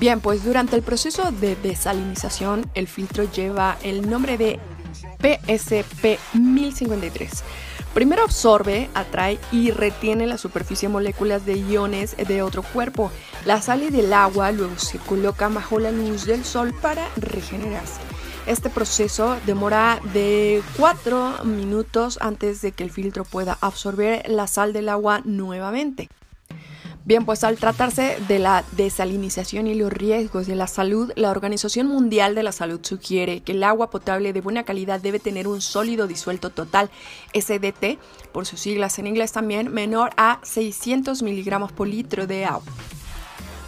Bien, 0.00 0.20
pues 0.20 0.44
durante 0.44 0.74
el 0.74 0.82
proceso 0.82 1.30
de 1.30 1.54
desalinización 1.56 2.68
el 2.74 2.88
filtro 2.88 3.30
lleva 3.30 3.78
el 3.82 4.10
nombre 4.10 4.36
de 4.36 4.58
PSP 5.20 6.18
1053. 6.34 7.44
Primero 7.96 8.24
absorbe, 8.24 8.90
atrae 8.92 9.38
y 9.50 9.70
retiene 9.70 10.26
la 10.26 10.36
superficie 10.36 10.86
moléculas 10.86 11.46
de 11.46 11.56
iones 11.56 12.14
de 12.14 12.42
otro 12.42 12.62
cuerpo. 12.62 13.10
La 13.46 13.62
sale 13.62 13.90
del 13.90 14.12
agua 14.12 14.52
luego 14.52 14.76
se 14.76 14.98
coloca 14.98 15.48
bajo 15.48 15.78
la 15.78 15.90
luz 15.92 16.26
del 16.26 16.44
sol 16.44 16.74
para 16.74 17.08
regenerarse. 17.16 18.02
Este 18.46 18.68
proceso 18.68 19.38
demora 19.46 19.98
de 20.12 20.62
4 20.76 21.44
minutos 21.44 22.18
antes 22.20 22.60
de 22.60 22.72
que 22.72 22.84
el 22.84 22.90
filtro 22.90 23.24
pueda 23.24 23.56
absorber 23.62 24.28
la 24.28 24.46
sal 24.46 24.74
del 24.74 24.90
agua 24.90 25.22
nuevamente. 25.24 26.10
Bien, 27.06 27.24
pues 27.24 27.44
al 27.44 27.56
tratarse 27.56 28.18
de 28.26 28.40
la 28.40 28.64
desalinización 28.72 29.68
y 29.68 29.76
los 29.76 29.92
riesgos 29.92 30.48
de 30.48 30.56
la 30.56 30.66
salud, 30.66 31.12
la 31.14 31.30
Organización 31.30 31.86
Mundial 31.86 32.34
de 32.34 32.42
la 32.42 32.50
Salud 32.50 32.80
sugiere 32.82 33.42
que 33.42 33.52
el 33.52 33.62
agua 33.62 33.90
potable 33.90 34.32
de 34.32 34.40
buena 34.40 34.64
calidad 34.64 35.00
debe 35.00 35.20
tener 35.20 35.46
un 35.46 35.60
sólido 35.60 36.08
disuelto 36.08 36.50
total, 36.50 36.90
SDT, 37.32 38.00
por 38.32 38.44
sus 38.44 38.58
siglas 38.58 38.98
en 38.98 39.06
inglés 39.06 39.30
también, 39.30 39.72
menor 39.72 40.10
a 40.16 40.40
600 40.42 41.22
miligramos 41.22 41.70
por 41.70 41.86
litro 41.86 42.26
de 42.26 42.44
agua. 42.44 42.64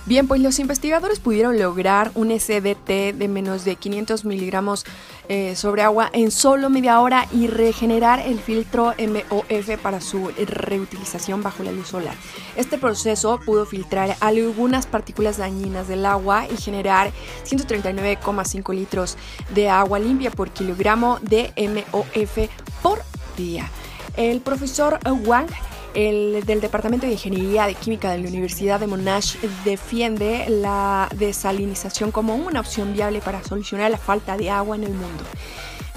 Bien, 0.08 0.26
pues 0.26 0.40
los 0.40 0.58
investigadores 0.58 1.20
pudieron 1.20 1.58
lograr 1.58 2.12
un 2.14 2.30
SDT 2.30 3.12
de 3.14 3.28
menos 3.28 3.66
de 3.66 3.76
500 3.76 4.24
miligramos 4.24 4.86
eh, 5.28 5.54
sobre 5.54 5.82
agua 5.82 6.08
en 6.14 6.30
solo 6.30 6.70
media 6.70 7.02
hora 7.02 7.26
y 7.30 7.46
regenerar 7.46 8.20
el 8.20 8.40
filtro 8.40 8.94
MOF 8.98 9.78
para 9.82 10.00
su 10.00 10.30
reutilización 10.30 11.42
bajo 11.42 11.62
la 11.62 11.72
luz 11.72 11.88
solar. 11.88 12.14
Este 12.56 12.78
proceso 12.78 13.38
pudo 13.44 13.66
filtrar 13.66 14.16
algunas 14.20 14.86
partículas 14.86 15.36
dañinas 15.36 15.88
del 15.88 16.06
agua 16.06 16.46
y 16.50 16.56
generar 16.56 17.12
139,5 17.44 18.74
litros 18.74 19.18
de 19.54 19.68
agua 19.68 19.98
limpia 19.98 20.30
por 20.30 20.48
kilogramo 20.52 21.18
de 21.20 21.52
MOF 21.58 22.48
por 22.82 23.02
día. 23.36 23.68
El 24.16 24.40
profesor 24.40 24.98
Wang 25.26 25.48
el 25.94 26.44
del 26.44 26.60
Departamento 26.60 27.06
de 27.06 27.12
Ingeniería 27.12 27.66
de 27.66 27.74
Química 27.74 28.10
de 28.10 28.18
la 28.18 28.28
Universidad 28.28 28.80
de 28.80 28.86
Monash 28.86 29.36
defiende 29.64 30.46
la 30.48 31.08
desalinización 31.14 32.10
como 32.10 32.34
una 32.34 32.60
opción 32.60 32.92
viable 32.92 33.20
para 33.20 33.42
solucionar 33.42 33.90
la 33.90 33.98
falta 33.98 34.36
de 34.36 34.50
agua 34.50 34.76
en 34.76 34.84
el 34.84 34.92
mundo. 34.92 35.24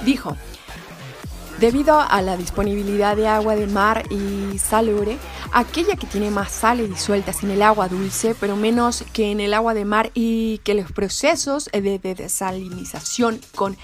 Dijo, 0.05 0.36
Debido 1.62 2.00
a 2.00 2.24
la 2.24 2.38
disponibilidad 2.38 3.15
de 3.15 3.27
agua 3.27 3.55
de 3.55 3.67
mar 3.67 4.03
y 4.10 4.57
salubre, 4.57 5.19
aquella 5.51 5.95
que 5.95 6.07
tiene 6.07 6.31
más 6.31 6.51
sales 6.51 6.89
disueltas 6.89 7.43
en 7.43 7.51
el 7.51 7.62
agua 7.62 7.88
dulce, 7.88 8.36
pero 8.39 8.55
menos 8.55 9.03
que 9.13 9.29
en 9.29 9.39
el 9.39 9.53
agua 9.53 9.75
de 9.75 9.86
mar 9.86 10.10
y 10.15 10.57
que 10.63 10.74
los 10.74 10.91
procesos 10.91 11.69
de 11.71 12.00
desalinización 12.00 13.39
con 13.53 13.77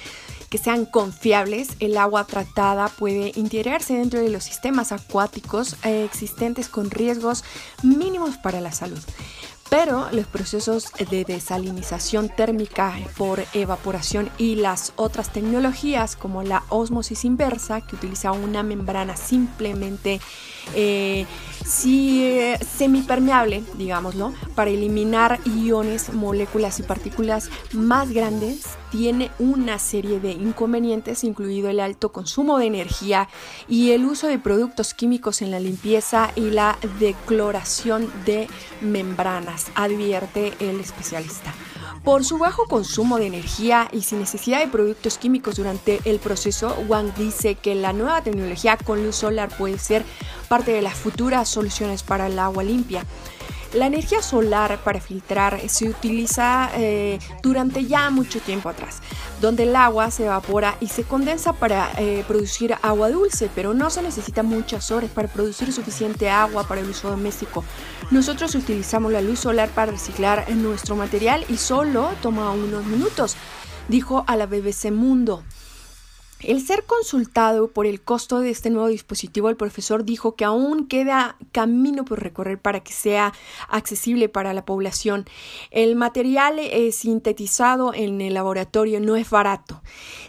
que 0.49 0.57
sean 0.57 0.85
confiables, 0.85 1.69
el 1.79 1.97
agua 1.97 2.25
tratada 2.25 2.87
puede 2.87 3.31
integrarse 3.35 3.95
dentro 3.95 4.19
de 4.19 4.29
los 4.29 4.43
sistemas 4.43 4.91
acuáticos 4.91 5.75
eh, 5.83 6.05
existentes 6.05 6.69
con 6.69 6.89
riesgos 6.89 7.43
mínimos 7.83 8.37
para 8.37 8.61
la 8.61 8.71
salud. 8.71 8.99
Pero 9.69 10.07
los 10.11 10.25
procesos 10.27 10.91
de 11.09 11.25
desalinización 11.25 12.29
térmica 12.29 12.97
por 13.17 13.43
evaporación 13.53 14.29
y 14.37 14.55
las 14.55 14.93
otras 14.95 15.33
tecnologías 15.33 16.15
como 16.15 16.41
la 16.41 16.63
osmosis 16.69 17.25
inversa, 17.25 17.81
que 17.81 17.97
utiliza 17.97 18.31
una 18.31 18.63
membrana 18.63 19.17
simplemente 19.17 20.21
eh, 20.73 21.25
eh, 22.23 22.59
semipermeable, 22.77 23.61
digámoslo, 23.77 24.33
para 24.55 24.71
eliminar 24.71 25.39
iones, 25.45 26.13
moléculas 26.13 26.79
y 26.79 26.83
partículas 26.83 27.49
más 27.73 28.09
grandes, 28.09 28.65
tiene 28.89 29.31
una 29.37 29.77
serie 29.77 30.21
de 30.21 30.31
inconvenientes, 30.31 31.25
incluido 31.25 31.69
el 31.69 31.81
alto 31.81 32.13
consumo 32.13 32.57
de 32.57 32.67
energía 32.67 33.27
y 33.67 33.91
el 33.91 34.05
uso 34.05 34.27
de 34.27 34.39
productos 34.39 34.93
químicos 34.93 35.41
en 35.41 35.51
la 35.51 35.59
limpieza 35.59 36.31
y 36.35 36.51
la 36.51 36.77
decloración 36.99 38.09
de 38.25 38.47
membranas, 38.81 39.67
advierte 39.75 40.53
el 40.59 40.79
especialista. 40.79 41.53
Por 42.07 42.23
su 42.23 42.37
bajo 42.37 42.67
consumo 42.67 43.17
de 43.17 43.27
energía 43.27 43.89
y 43.91 44.01
sin 44.01 44.19
necesidad 44.19 44.61
de 44.61 44.69
productos 44.69 45.17
químicos 45.17 45.57
durante 45.57 45.99
el 46.05 46.19
proceso, 46.19 46.73
Wang 46.87 47.13
dice 47.17 47.55
que 47.55 47.75
la 47.75 47.91
nueva 47.91 48.23
tecnología 48.23 48.77
con 48.77 49.03
luz 49.03 49.17
solar 49.17 49.49
puede 49.57 49.77
ser 49.77 50.05
parte 50.47 50.71
de 50.71 50.81
las 50.81 50.93
futuras 50.93 51.49
soluciones 51.49 52.03
para 52.03 52.27
el 52.27 52.39
agua 52.39 52.63
limpia. 52.63 53.03
La 53.73 53.85
energía 53.85 54.21
solar 54.21 54.79
para 54.83 55.01
filtrar 55.01 55.59
se 55.67 55.89
utiliza 55.89 56.69
eh, 56.75 57.19
durante 57.43 57.85
ya 57.85 58.09
mucho 58.09 58.39
tiempo 58.39 58.69
atrás, 58.69 59.01
donde 59.41 59.63
el 59.63 59.75
agua 59.75 60.09
se 60.09 60.23
evapora 60.23 60.77
y 60.79 60.87
se 60.87 61.03
condensa 61.03 61.51
para 61.51 61.91
eh, 61.97 62.23
producir 62.27 62.75
agua 62.81 63.09
dulce, 63.09 63.49
pero 63.53 63.73
no 63.73 63.89
se 63.89 64.01
necesita 64.01 64.41
muchas 64.41 64.89
horas 64.89 65.09
para 65.09 65.27
producir 65.27 65.73
suficiente 65.73 66.29
agua 66.29 66.65
para 66.65 66.79
el 66.79 66.89
uso 66.89 67.09
doméstico. 67.09 67.65
Nosotros 68.09 68.55
utilizamos 68.55 69.11
la 69.11 69.21
luz 69.21 69.39
solar 69.39 69.69
para 69.69 69.91
reciclar 69.91 70.49
nuestro 70.51 70.95
material 70.95 71.43
y 71.49 71.57
solo 71.57 72.11
toma 72.21 72.51
unos 72.51 72.85
minutos, 72.85 73.35
dijo 73.89 74.23
a 74.27 74.37
la 74.37 74.45
BBC 74.45 74.91
Mundo. 74.91 75.43
El 76.41 76.61
ser 76.61 76.83
consultado 76.83 77.67
por 77.67 77.87
el 77.87 77.99
costo 77.99 78.41
de 78.41 78.51
este 78.51 78.69
nuevo 78.69 78.89
dispositivo, 78.89 79.49
el 79.49 79.55
profesor 79.55 80.05
dijo 80.05 80.35
que 80.35 80.45
aún 80.45 80.87
queda 80.87 81.35
camino 81.51 82.05
por 82.05 82.21
recorrer 82.21 82.59
para 82.59 82.81
que 82.81 82.93
sea 82.93 83.33
accesible 83.67 84.29
para 84.29 84.53
la 84.53 84.63
población. 84.63 85.25
El 85.71 85.95
material 85.95 86.59
eh, 86.59 86.91
sintetizado 86.91 87.91
en 87.91 88.21
el 88.21 88.35
laboratorio 88.35 88.99
no 88.99 89.15
es 89.15 89.31
barato. 89.31 89.81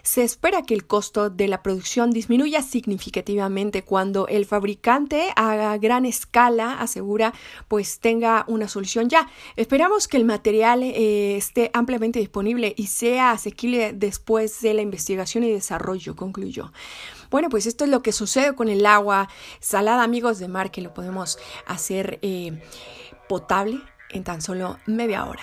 Se 0.02 0.22
espera 0.22 0.62
que 0.62 0.72
el 0.72 0.86
costo 0.86 1.28
de 1.28 1.46
la 1.46 1.62
producción 1.62 2.10
disminuya 2.10 2.62
significativamente 2.62 3.84
cuando 3.84 4.28
el 4.28 4.46
fabricante 4.46 5.28
a 5.36 5.76
gran 5.76 6.06
escala 6.06 6.80
asegura 6.80 7.34
pues 7.68 8.00
tenga 8.00 8.46
una 8.48 8.66
solución 8.66 9.10
ya. 9.10 9.28
Esperamos 9.56 10.08
que 10.08 10.16
el 10.16 10.24
material 10.24 10.82
eh, 10.82 11.36
esté 11.36 11.70
ampliamente 11.74 12.18
disponible 12.18 12.72
y 12.78 12.86
sea 12.86 13.32
asequible 13.32 13.92
después 13.92 14.62
de 14.62 14.72
la 14.72 14.80
investigación 14.80 15.44
y 15.44 15.50
desarrollo 15.50 15.97
concluyó. 16.16 16.72
Bueno, 17.30 17.48
pues 17.48 17.66
esto 17.66 17.84
es 17.84 17.90
lo 17.90 18.02
que 18.02 18.12
sucede 18.12 18.54
con 18.54 18.68
el 18.68 18.84
agua 18.86 19.28
salada, 19.60 20.02
amigos 20.02 20.38
de 20.38 20.48
mar, 20.48 20.70
que 20.70 20.80
lo 20.80 20.94
podemos 20.94 21.38
hacer 21.66 22.18
eh, 22.22 22.62
potable 23.28 23.80
en 24.10 24.24
tan 24.24 24.42
solo 24.42 24.78
media 24.86 25.26
hora. 25.26 25.42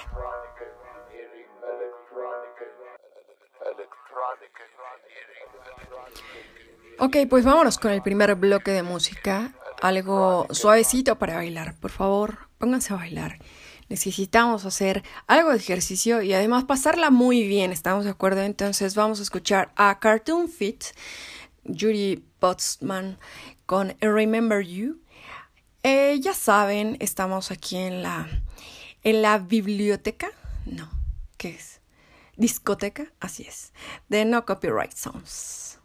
Ok, 6.97 7.17
pues 7.29 7.43
vámonos 7.43 7.77
con 7.77 7.91
el 7.91 8.01
primer 8.01 8.33
bloque 8.35 8.71
de 8.71 8.81
música. 8.81 9.53
Algo 9.81 10.47
suavecito 10.51 11.17
para 11.17 11.35
bailar. 11.35 11.75
Por 11.79 11.91
favor, 11.91 12.47
pónganse 12.57 12.93
a 12.93 12.97
bailar. 12.97 13.39
Necesitamos 13.89 14.65
hacer 14.65 15.03
algo 15.27 15.51
de 15.51 15.57
ejercicio 15.57 16.21
y 16.21 16.33
además 16.33 16.63
pasarla 16.65 17.09
muy 17.09 17.47
bien, 17.47 17.71
¿estamos 17.71 18.05
de 18.05 18.11
acuerdo? 18.11 18.41
Entonces 18.41 18.95
vamos 18.95 19.19
a 19.19 19.23
escuchar 19.23 19.71
a 19.75 19.99
Cartoon 19.99 20.49
Fit, 20.49 20.83
Judy 21.65 22.23
Botsman 22.39 23.17
con 23.65 23.95
Remember 23.99 24.65
You. 24.65 25.01
Eh, 25.83 26.19
ya 26.19 26.33
saben, 26.33 26.97
estamos 26.99 27.51
aquí 27.51 27.77
en 27.77 28.01
la, 28.01 28.27
en 29.03 29.21
la 29.21 29.37
biblioteca, 29.37 30.29
no, 30.65 30.89
¿qué 31.37 31.49
es? 31.49 31.81
Discoteca, 32.37 33.13
así 33.19 33.43
es, 33.43 33.71
de 34.09 34.25
No 34.25 34.45
Copyright 34.45 34.93
Songs. 34.93 35.79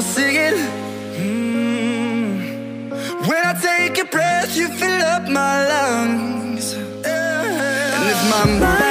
on, 0.00 0.06
sing 0.06 0.34
it 0.34 0.54
mm. 1.18 2.40
When 3.28 3.42
I 3.44 3.54
take 3.60 3.98
a 3.98 4.04
breath, 4.06 4.56
you 4.56 4.68
fill 4.68 5.02
up 5.02 5.28
my 5.28 5.66
lungs 5.68 6.74
yeah. 6.74 7.94
And 7.96 8.04
if 8.08 8.20
my 8.30 8.44
mind 8.60 8.89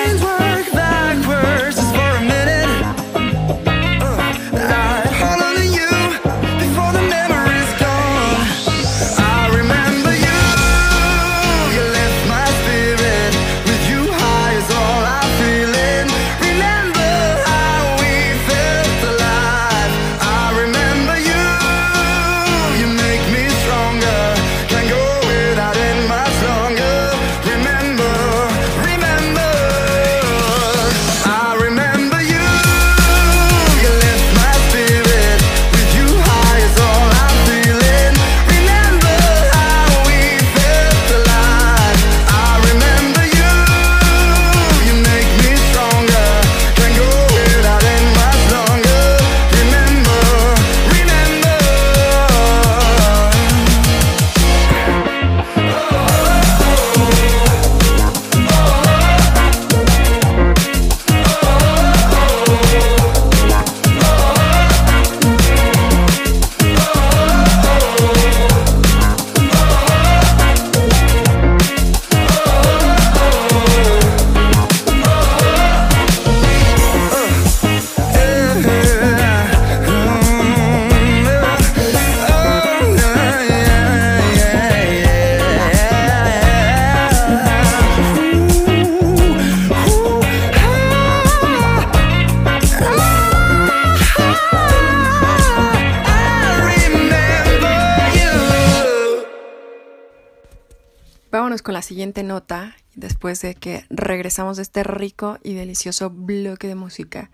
la 101.79 101.83
siguiente 101.83 102.23
nota, 102.23 102.75
después 102.95 103.41
de 103.41 103.55
que 103.55 103.85
regresamos 103.89 104.57
de 104.57 104.63
este 104.63 104.83
rico 104.83 105.37
y 105.43 105.53
delicioso 105.53 106.09
bloque 106.09 106.67
de 106.67 106.75
música. 106.75 107.31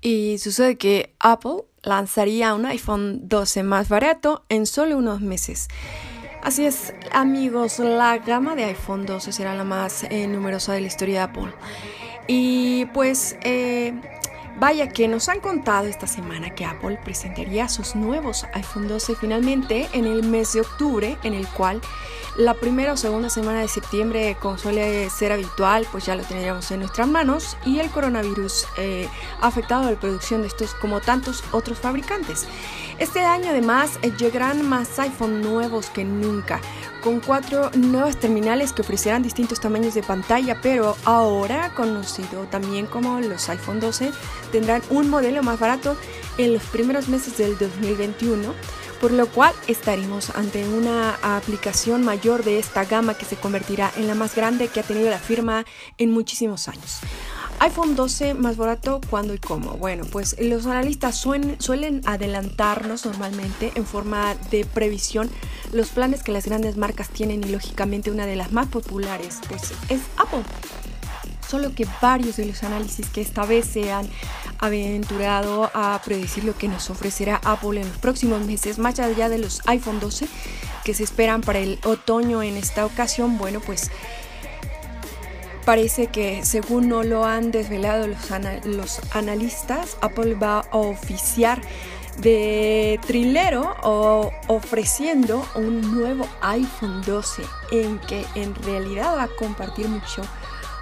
Y 0.00 0.38
sucede 0.38 0.78
que 0.78 1.12
Apple 1.18 1.64
lanzaría 1.82 2.54
un 2.54 2.66
iPhone 2.66 3.28
12 3.28 3.64
más 3.64 3.88
barato 3.88 4.44
en 4.48 4.64
solo 4.64 4.96
unos 4.96 5.22
meses. 5.22 5.66
Así 6.40 6.66
es, 6.66 6.94
amigos, 7.10 7.80
la 7.80 8.18
gama 8.18 8.54
de 8.54 8.62
iPhone 8.62 9.06
12 9.06 9.32
será 9.32 9.56
la 9.56 9.64
más 9.64 10.04
eh, 10.04 10.28
numerosa 10.28 10.74
de 10.74 10.82
la 10.82 10.86
historia 10.86 11.14
de 11.14 11.24
Apple. 11.24 11.52
Y 12.28 12.84
pues, 12.94 13.36
eh, 13.42 13.92
vaya 14.58 14.88
que 14.88 15.08
nos 15.08 15.28
han 15.28 15.40
contado 15.40 15.86
esta 15.86 16.06
semana 16.06 16.54
que 16.54 16.64
Apple 16.64 16.98
presentaría 17.02 17.68
sus 17.68 17.94
nuevos 17.94 18.46
iPhone 18.54 18.88
12 18.88 19.14
finalmente 19.16 19.88
en 19.92 20.06
el 20.06 20.22
mes 20.24 20.52
de 20.52 20.62
octubre, 20.62 21.16
en 21.22 21.34
el 21.34 21.46
cual 21.48 21.80
la 22.36 22.54
primera 22.54 22.92
o 22.92 22.96
segunda 22.96 23.30
semana 23.30 23.60
de 23.60 23.68
septiembre, 23.68 24.36
como 24.40 24.58
suele 24.58 25.10
ser 25.10 25.32
habitual, 25.32 25.86
pues 25.90 26.06
ya 26.06 26.14
lo 26.14 26.22
tendríamos 26.22 26.70
en 26.70 26.80
nuestras 26.80 27.08
manos 27.08 27.56
y 27.66 27.80
el 27.80 27.90
coronavirus 27.90 28.66
eh, 28.76 29.08
ha 29.40 29.48
afectado 29.48 29.90
la 29.90 29.98
producción 29.98 30.42
de 30.42 30.48
estos 30.48 30.74
como 30.74 31.00
tantos 31.00 31.42
otros 31.50 31.78
fabricantes. 31.78 32.46
Este 32.98 33.20
año 33.20 33.50
además 33.50 33.98
eh, 34.02 34.12
llegarán 34.18 34.68
más 34.68 34.98
iPhone 34.98 35.40
nuevos 35.40 35.86
que 35.90 36.04
nunca, 36.04 36.60
con 37.02 37.20
cuatro 37.20 37.70
nuevas 37.76 38.18
terminales 38.18 38.72
que 38.72 38.82
ofrecerán 38.82 39.22
distintos 39.22 39.60
tamaños 39.60 39.94
de 39.94 40.02
pantalla, 40.02 40.60
pero 40.60 40.96
ahora 41.04 41.72
conocido 41.74 42.44
también 42.50 42.86
como 42.86 43.20
los 43.20 43.48
iPhone 43.50 43.78
12 43.78 44.10
tendrán 44.50 44.82
un 44.90 45.08
modelo 45.10 45.44
más 45.44 45.60
barato 45.60 45.96
en 46.38 46.54
los 46.54 46.62
primeros 46.64 47.08
meses 47.08 47.38
del 47.38 47.56
2021 47.56 48.52
por 49.00 49.12
lo 49.12 49.28
cual 49.28 49.54
estaremos 49.68 50.30
ante 50.30 50.66
una 50.68 51.14
aplicación 51.22 52.02
mayor 52.04 52.42
de 52.42 52.58
esta 52.58 52.84
gama 52.84 53.14
que 53.14 53.24
se 53.24 53.36
convertirá 53.36 53.92
en 53.96 54.08
la 54.08 54.14
más 54.14 54.34
grande 54.34 54.68
que 54.68 54.80
ha 54.80 54.82
tenido 54.82 55.08
la 55.08 55.18
firma 55.18 55.64
en 55.98 56.10
muchísimos 56.10 56.68
años. 56.68 56.98
iPhone 57.60 57.96
12 57.96 58.34
más 58.34 58.56
barato, 58.56 59.00
¿cuándo 59.10 59.34
y 59.34 59.38
cómo? 59.38 59.72
Bueno, 59.72 60.04
pues 60.04 60.36
los 60.40 60.66
analistas 60.66 61.16
suelen, 61.16 62.02
adelantarnos 62.06 63.04
normalmente 63.04 63.72
en 63.74 63.84
forma 63.84 64.36
de 64.50 64.64
previsión 64.64 65.28
los 65.72 65.88
planes 65.88 66.22
que 66.22 66.30
las 66.30 66.46
grandes 66.46 66.76
marcas 66.76 67.08
tienen 67.08 67.42
y 67.42 67.48
lógicamente 67.48 68.10
una 68.10 68.26
de 68.26 68.36
las 68.36 68.52
más 68.52 68.68
populares 68.68 69.40
pues 69.48 69.72
es 69.88 70.00
Apple. 70.16 70.44
Solo 71.48 71.74
que 71.74 71.86
varios 72.00 72.36
de 72.36 72.44
los 72.44 72.62
análisis 72.62 73.08
que 73.08 73.22
esta 73.22 73.44
vez 73.44 73.66
se 73.66 73.90
han 73.90 74.08
aventurado 74.58 75.70
a 75.74 76.00
predecir 76.04 76.44
lo 76.44 76.56
que 76.56 76.68
nos 76.68 76.90
ofrecerá 76.90 77.40
Apple 77.42 77.80
en 77.80 77.88
los 77.88 77.98
próximos 77.98 78.44
meses, 78.44 78.78
más 78.78 78.98
allá 79.00 79.28
de 79.28 79.38
los 79.38 79.62
iPhone 79.66 79.98
12 79.98 80.28
que 80.84 80.94
se 80.94 81.02
esperan 81.02 81.40
para 81.40 81.58
el 81.58 81.78
otoño 81.84 82.42
en 82.42 82.56
esta 82.56 82.86
ocasión, 82.86 83.36
bueno, 83.36 83.60
pues 83.60 83.90
parece 85.68 86.06
que 86.06 86.46
según 86.46 86.88
no 86.88 87.02
lo 87.02 87.26
han 87.26 87.50
desvelado 87.50 88.06
los, 88.06 88.18
los 88.64 89.00
analistas, 89.14 89.98
Apple 90.00 90.32
va 90.32 90.60
a 90.60 90.78
oficiar 90.78 91.60
de 92.22 92.98
trilero 93.06 93.76
o 93.82 94.32
ofreciendo 94.46 95.46
un 95.56 95.82
nuevo 95.94 96.26
iPhone 96.40 97.02
12 97.04 97.42
en 97.70 97.98
que 97.98 98.24
en 98.34 98.54
realidad 98.54 99.14
va 99.14 99.24
a 99.24 99.28
compartir 99.28 99.88
mucho 99.88 100.22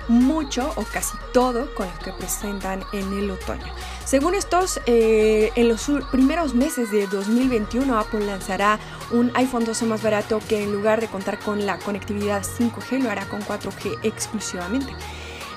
mucho 0.08 0.72
o 0.76 0.84
casi 0.84 1.16
todo 1.32 1.74
con 1.74 1.88
lo 1.88 1.98
que 2.04 2.12
presentan 2.12 2.84
en 2.92 3.18
el 3.18 3.30
otoño. 3.30 3.72
Según 4.06 4.36
estos, 4.36 4.78
eh, 4.86 5.50
en 5.56 5.68
los 5.68 5.90
primeros 6.12 6.54
meses 6.54 6.92
de 6.92 7.08
2021 7.08 7.98
Apple 7.98 8.24
lanzará 8.24 8.78
un 9.10 9.32
iPhone 9.34 9.64
12 9.64 9.84
más 9.84 10.00
barato 10.00 10.40
que 10.48 10.62
en 10.62 10.70
lugar 10.70 11.00
de 11.00 11.08
contar 11.08 11.40
con 11.40 11.66
la 11.66 11.80
conectividad 11.80 12.44
5G 12.44 13.02
lo 13.02 13.10
hará 13.10 13.26
con 13.28 13.42
4G 13.42 13.98
exclusivamente. 14.04 14.92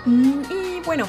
Mm, 0.05 0.41
y 0.49 0.79
bueno, 0.83 1.07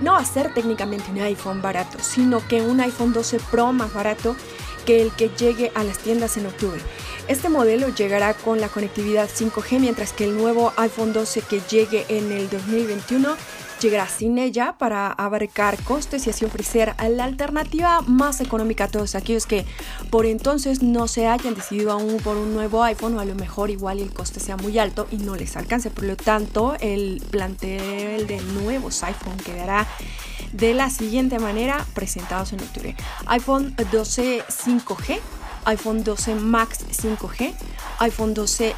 no 0.00 0.12
va 0.12 0.18
a 0.18 0.26
ser 0.26 0.52
técnicamente 0.52 1.10
un 1.10 1.20
iPhone 1.20 1.62
barato, 1.62 1.98
sino 2.02 2.46
que 2.46 2.60
un 2.60 2.78
iPhone 2.82 3.14
12 3.14 3.40
Pro 3.50 3.72
más 3.72 3.94
barato 3.94 4.36
que 4.84 5.00
el 5.00 5.10
que 5.12 5.30
llegue 5.30 5.72
a 5.74 5.84
las 5.84 5.96
tiendas 5.96 6.36
en 6.36 6.44
octubre. 6.44 6.82
Este 7.28 7.48
modelo 7.48 7.88
llegará 7.88 8.34
con 8.34 8.60
la 8.60 8.68
conectividad 8.68 9.30
5G, 9.30 9.80
mientras 9.80 10.12
que 10.12 10.24
el 10.24 10.36
nuevo 10.36 10.74
iPhone 10.76 11.14
12 11.14 11.40
que 11.40 11.62
llegue 11.70 12.04
en 12.10 12.30
el 12.30 12.50
2021 12.50 13.36
llegará 13.84 14.08
sin 14.08 14.38
ella 14.38 14.76
para 14.78 15.08
abarcar 15.08 15.82
costes 15.84 16.26
y 16.26 16.30
así 16.30 16.44
ofrecer 16.44 16.94
la 17.10 17.24
alternativa 17.24 18.00
más 18.02 18.40
económica 18.40 18.84
a 18.84 18.88
todos 18.88 19.14
aquellos 19.14 19.44
que 19.46 19.66
por 20.10 20.24
entonces 20.24 20.82
no 20.82 21.06
se 21.06 21.26
hayan 21.26 21.54
decidido 21.54 21.92
aún 21.92 22.16
por 22.16 22.38
un 22.38 22.54
nuevo 22.54 22.82
iPhone 22.82 23.14
o 23.16 23.20
a 23.20 23.26
lo 23.26 23.34
mejor 23.34 23.68
igual 23.68 24.00
el 24.00 24.10
coste 24.10 24.40
sea 24.40 24.56
muy 24.56 24.78
alto 24.78 25.06
y 25.10 25.18
no 25.18 25.36
les 25.36 25.56
alcance. 25.56 25.90
Por 25.90 26.04
lo 26.04 26.16
tanto, 26.16 26.76
el 26.80 27.22
plantel 27.30 28.26
de 28.26 28.40
nuevos 28.54 29.02
iPhone 29.02 29.36
quedará 29.36 29.86
de 30.52 30.72
la 30.72 30.88
siguiente 30.88 31.38
manera 31.38 31.84
presentados 31.94 32.54
en 32.54 32.60
octubre. 32.60 32.96
iPhone 33.26 33.76
12 33.92 34.44
5G, 34.48 35.18
iPhone 35.66 36.04
12 36.04 36.36
Max 36.36 36.86
5G, 36.90 37.52
iPhone 37.98 38.32
12 38.32 38.74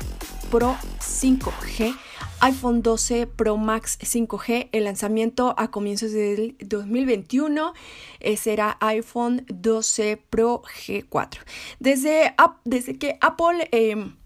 Pro 0.51 0.77
5G, 1.01 1.97
iPhone 2.41 2.83
12 2.83 3.27
Pro 3.27 3.57
Max 3.57 3.99
5G. 3.99 4.69
El 4.73 4.85
lanzamiento 4.85 5.55
a 5.59 5.71
comienzos 5.71 6.13
del 6.13 6.57
2021 6.61 7.73
eh, 8.21 8.37
será 8.37 8.77
iPhone 8.81 9.45
12 9.49 10.19
Pro 10.31 10.63
G4. 10.63 11.39
Desde, 11.79 12.35
desde 12.65 12.99
que 12.99 13.19
Apple... 13.21 13.69
Em, 13.73 14.17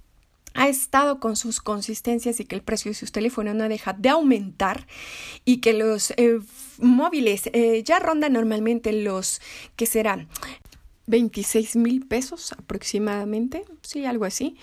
ha 0.55 0.69
estado 0.69 1.21
con 1.21 1.37
sus 1.37 1.61
consistencias 1.61 2.41
y 2.41 2.45
que 2.45 2.57
el 2.57 2.63
precio 2.63 2.91
de 2.91 2.97
sus 2.97 3.13
teléfonos 3.13 3.55
no 3.55 3.69
deja 3.69 3.93
de 3.93 4.09
aumentar 4.09 4.87
y 5.45 5.59
que 5.59 5.73
los 5.73 6.11
eh, 6.17 6.41
móviles 6.79 7.49
eh, 7.53 7.83
ya 7.85 8.01
rondan 8.01 8.33
normalmente 8.33 8.93
los 8.93 9.41
que 9.77 9.87
serán 9.87 10.29
26 11.07 11.77
mil 11.77 12.07
pesos 12.07 12.53
aproximadamente, 12.53 13.65
sí, 13.83 14.05
algo 14.05 14.25
así. 14.25 14.57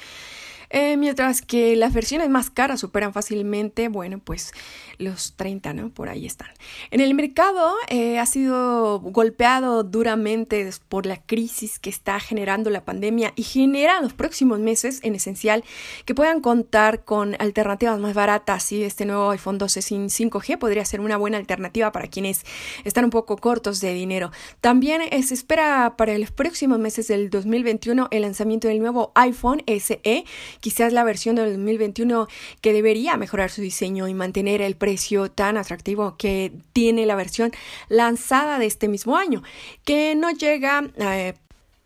Eh, 0.69 0.97
mientras 0.97 1.41
que 1.41 1.75
las 1.75 1.93
versiones 1.93 2.29
más 2.29 2.49
caras 2.49 2.79
superan 2.79 3.13
fácilmente, 3.13 3.87
bueno, 3.87 4.19
pues 4.19 4.51
los 4.97 5.33
30, 5.35 5.73
¿no? 5.73 5.89
Por 5.89 6.09
ahí 6.09 6.25
están. 6.25 6.49
En 6.91 7.01
el 7.01 7.13
mercado 7.13 7.73
eh, 7.89 8.19
ha 8.19 8.25
sido 8.25 8.99
golpeado 8.99 9.83
duramente 9.83 10.69
por 10.89 11.05
la 11.05 11.17
crisis 11.17 11.79
que 11.79 11.89
está 11.89 12.19
generando 12.19 12.69
la 12.69 12.83
pandemia 12.83 13.33
y 13.35 13.43
genera 13.43 13.97
en 13.97 14.03
los 14.03 14.13
próximos 14.13 14.59
meses, 14.59 14.99
en 15.03 15.15
esencial, 15.15 15.63
que 16.05 16.15
puedan 16.15 16.41
contar 16.41 17.03
con 17.03 17.35
alternativas 17.39 17.99
más 17.99 18.13
baratas 18.13 18.71
y 18.71 18.83
este 18.83 19.05
nuevo 19.05 19.29
iPhone 19.31 19.57
12 19.57 19.81
sin 19.81 20.07
5G 20.09 20.57
podría 20.57 20.83
ser 20.85 20.99
una 20.99 21.17
buena 21.17 21.37
alternativa 21.37 21.91
para 21.91 22.07
quienes 22.07 22.43
están 22.83 23.05
un 23.05 23.11
poco 23.11 23.37
cortos 23.37 23.79
de 23.79 23.93
dinero. 23.93 24.31
También 24.61 25.01
eh, 25.01 25.23
se 25.23 25.33
espera 25.33 25.95
para 25.97 26.17
los 26.17 26.31
próximos 26.31 26.79
meses 26.79 27.07
del 27.07 27.29
2021 27.29 28.07
el 28.11 28.21
lanzamiento 28.21 28.67
del 28.67 28.79
nuevo 28.79 29.11
iPhone 29.15 29.63
SE 29.67 30.25
quizás 30.59 30.93
la 30.93 31.03
versión 31.03 31.35
del 31.35 31.53
2021 31.53 32.27
que 32.61 32.73
debería 32.73 33.17
mejorar 33.17 33.49
su 33.49 33.61
diseño 33.61 34.07
y 34.07 34.13
mantener 34.13 34.61
el 34.61 34.75
precio 34.75 35.29
tan 35.31 35.57
atractivo 35.57 36.17
que 36.17 36.51
tiene 36.73 37.05
la 37.05 37.15
versión 37.15 37.51
lanzada 37.89 38.59
de 38.59 38.65
este 38.65 38.87
mismo 38.87 39.17
año, 39.17 39.43
que 39.85 40.15
no 40.15 40.31
llega 40.31 40.89
eh, 40.97 41.33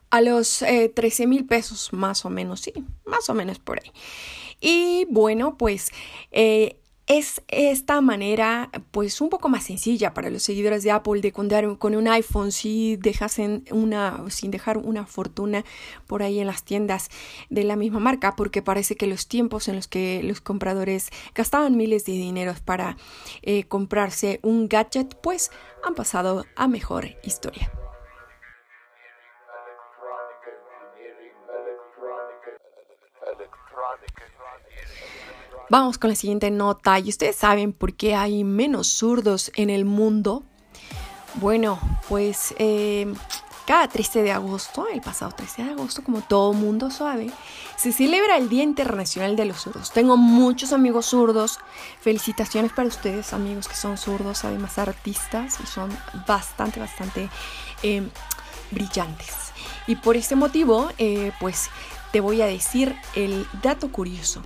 a 0.10 0.22
los 0.22 0.60
13 0.60 1.24
eh, 1.24 1.28
mil 1.28 1.46
pesos 1.46 1.94
más 1.94 2.26
o 2.26 2.30
menos, 2.30 2.62
sí, 2.62 2.74
más 3.06 3.30
o 3.30 3.34
menos 3.34 3.60
por 3.60 3.80
ahí. 3.80 3.92
Y 4.60 5.08
bueno, 5.10 5.58
pues 5.58 5.92
eh, 6.32 6.78
es 7.12 7.42
esta 7.50 8.00
manera 8.00 8.70
pues 8.92 9.20
un 9.20 9.30
poco 9.30 9.50
más 9.50 9.66
sencilla 9.66 10.14
para 10.14 10.30
los 10.30 10.44
seguidores 10.44 10.82
de 10.84 10.92
Apple 10.92 11.20
de 11.20 11.34
contar 11.34 11.78
con 11.78 11.94
un 11.94 12.08
iPhone 12.08 12.54
si 12.54 12.96
dejasen 12.96 13.66
una 13.70 14.24
sin 14.30 14.50
dejar 14.50 14.78
una 14.78 15.06
fortuna 15.06 15.66
por 16.08 16.24
ahí 16.24 16.40
en 16.40 16.48
las 16.48 16.64
tiendas 16.64 17.10
de 17.50 17.66
la 17.66 17.76
misma 17.76 18.00
marca 18.00 18.38
porque 18.38 18.62
parece 18.62 18.96
que 18.96 19.08
los 19.08 19.28
tiempos 19.28 19.68
en 19.68 19.76
los 19.76 19.90
que 19.90 20.22
los 20.24 20.40
compradores 20.40 21.10
gastaban 21.36 21.76
miles 21.76 22.06
de 22.06 22.14
dineros 22.14 22.62
para 22.62 22.96
eh, 23.42 23.66
comprarse 23.66 24.40
un 24.42 24.70
gadget 24.70 25.16
pues 25.22 25.52
han 25.84 25.96
pasado 25.96 26.46
a 26.56 26.70
mejor 26.70 27.18
historia. 27.24 27.81
Vamos 35.72 35.98
con 35.98 36.10
la 36.10 36.18
siguiente 36.18 36.52
nota. 36.52 37.00
¿Y 37.00 37.08
ustedes 37.08 37.38
saben 37.38 37.72
por 37.72 37.94
qué 37.94 38.14
hay 38.14 38.44
menos 38.44 38.88
zurdos 38.88 39.54
en 39.56 39.70
el 39.70 39.86
mundo? 39.86 40.44
Bueno, 41.36 41.80
pues 42.10 42.54
eh, 42.60 43.08
cada 43.66 43.88
13 43.88 44.22
de 44.22 44.34
agosto, 44.34 44.86
el 44.94 45.00
pasado 45.00 45.32
13 45.32 45.64
de 45.64 45.72
agosto, 45.72 46.04
como 46.04 46.20
todo 46.20 46.52
mundo 46.52 46.92
sabe, 46.92 47.32
se 47.78 47.94
celebra 47.94 48.36
el 48.36 48.50
Día 48.50 48.64
Internacional 48.64 49.38
de 49.38 49.46
los 49.46 49.62
Zurdos. 49.62 49.94
Tengo 49.94 50.18
muchos 50.18 50.74
amigos 50.74 51.06
zurdos. 51.06 51.60
Felicitaciones 52.02 52.74
para 52.74 52.90
ustedes, 52.90 53.32
amigos 53.32 53.70
que 53.70 53.76
son 53.76 53.98
zurdos, 53.98 54.44
además 54.44 54.78
artistas, 54.78 55.58
y 55.64 55.68
son 55.68 55.90
bastante, 56.28 56.82
bastante 56.82 57.30
eh, 57.82 58.06
brillantes. 58.72 59.54
Y 59.88 59.96
por 59.96 60.18
este 60.18 60.36
motivo, 60.36 60.90
eh, 60.98 61.32
pues 61.40 61.70
te 62.12 62.20
voy 62.20 62.42
a 62.42 62.46
decir 62.46 62.94
el 63.16 63.48
dato 63.64 63.90
curioso 63.90 64.44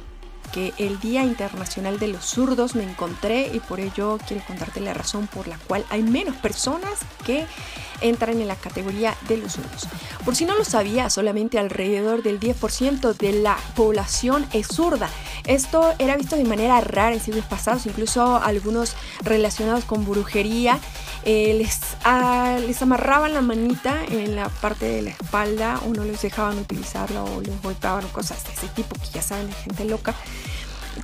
el 0.56 1.00
Día 1.00 1.24
Internacional 1.24 2.00
de 2.00 2.08
los 2.08 2.26
Zurdos 2.26 2.76
me 2.76 2.84
encontré 2.84 3.52
y 3.54 3.60
por 3.60 3.80
ello 3.80 4.18
quiero 4.28 4.44
contarte 4.46 4.80
la 4.80 4.94
razón 4.94 5.28
por 5.28 5.48
la 5.48 5.58
cual 5.58 5.86
hay 5.90 6.04
menos 6.04 6.36
personas 6.38 7.00
que 7.26 7.46
entran 8.02 8.40
en 8.42 8.48
la 8.48 8.56
categoría 8.56 9.16
de 9.28 9.38
los 9.38 9.54
zurdos. 9.54 9.88
Por 10.24 10.36
si 10.36 10.46
no 10.46 10.56
lo 10.58 10.66
sabía, 10.66 11.10
solamente 11.10 11.60
alrededor 11.60 12.24
del 12.24 12.40
10% 12.40 13.16
de 13.16 13.34
la 13.34 13.58
población 13.76 14.46
es 14.54 14.68
zurda. 14.68 15.10
Esto 15.46 15.94
era 16.00 16.18
visto 16.18 16.36
de 16.36 16.44
manera 16.44 16.82
rara 16.82 17.14
en 17.14 17.22
siglos 17.22 17.46
pasados, 17.46 17.86
incluso 17.86 18.38
algunos 18.38 18.96
relacionados 19.24 19.86
con 19.86 20.06
brujería 20.06 20.80
eh, 21.26 21.56
les, 21.56 21.80
ah, 22.04 22.58
les 22.66 22.82
amarraban 22.82 23.34
la 23.34 23.42
manita 23.42 24.06
en 24.10 24.36
la 24.36 24.48
parte 24.48 24.86
de 24.86 25.02
la 25.02 25.10
espalda 25.10 25.80
o 25.86 25.94
no 25.94 26.06
les 26.06 26.22
dejaban 26.22 26.58
utilizarla 26.60 27.24
o 27.24 27.42
les 27.42 27.62
golpeaban 27.62 28.08
cosas 28.10 28.44
de 28.46 28.54
ese 28.54 28.68
tipo 28.70 28.96
que 28.96 29.10
ya 29.12 29.22
saben 29.22 29.48
de 29.48 29.54
gente 29.54 29.86
loca. 29.86 30.14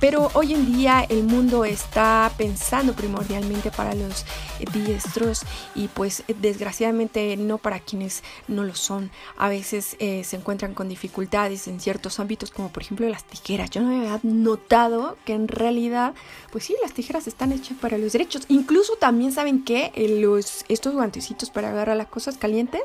Pero 0.02 0.32
hoy 0.34 0.52
en 0.52 0.66
día 0.66 1.06
el 1.08 1.22
mundo 1.22 1.64
está 1.64 2.32
pensando 2.36 2.92
primordialmente 2.92 3.70
para 3.70 3.94
los 3.94 4.26
diestros 4.72 5.42
y 5.76 5.86
pues 5.86 6.24
desgraciadamente 6.40 7.36
no 7.36 7.58
para 7.58 7.78
quienes 7.78 8.24
no 8.48 8.64
lo 8.64 8.74
son. 8.74 9.12
A 9.36 9.48
veces 9.48 9.94
eh, 10.00 10.24
se 10.24 10.34
encuentran 10.34 10.74
con 10.74 10.88
dificultades 10.88 11.68
en 11.68 11.78
ciertos 11.78 12.18
ámbitos 12.18 12.50
como 12.50 12.70
por 12.70 12.82
ejemplo 12.82 13.08
las 13.08 13.22
tijeras. 13.22 13.70
Yo 13.70 13.80
no 13.80 13.96
había 13.96 14.18
notado 14.24 15.18
que 15.24 15.34
en 15.34 15.46
realidad 15.46 16.14
pues 16.50 16.64
sí, 16.64 16.74
las 16.82 16.92
tijeras 16.94 17.28
están 17.28 17.52
hechas 17.52 17.78
para 17.80 17.96
los 17.96 18.10
derechos. 18.12 18.42
Incluso 18.48 18.94
también 18.96 19.30
saben 19.30 19.64
que 19.64 19.92
los, 20.20 20.64
estos 20.68 20.94
guantecitos 20.94 21.50
para 21.50 21.68
agarrar 21.68 21.96
las 21.96 22.08
cosas 22.08 22.38
calientes, 22.38 22.82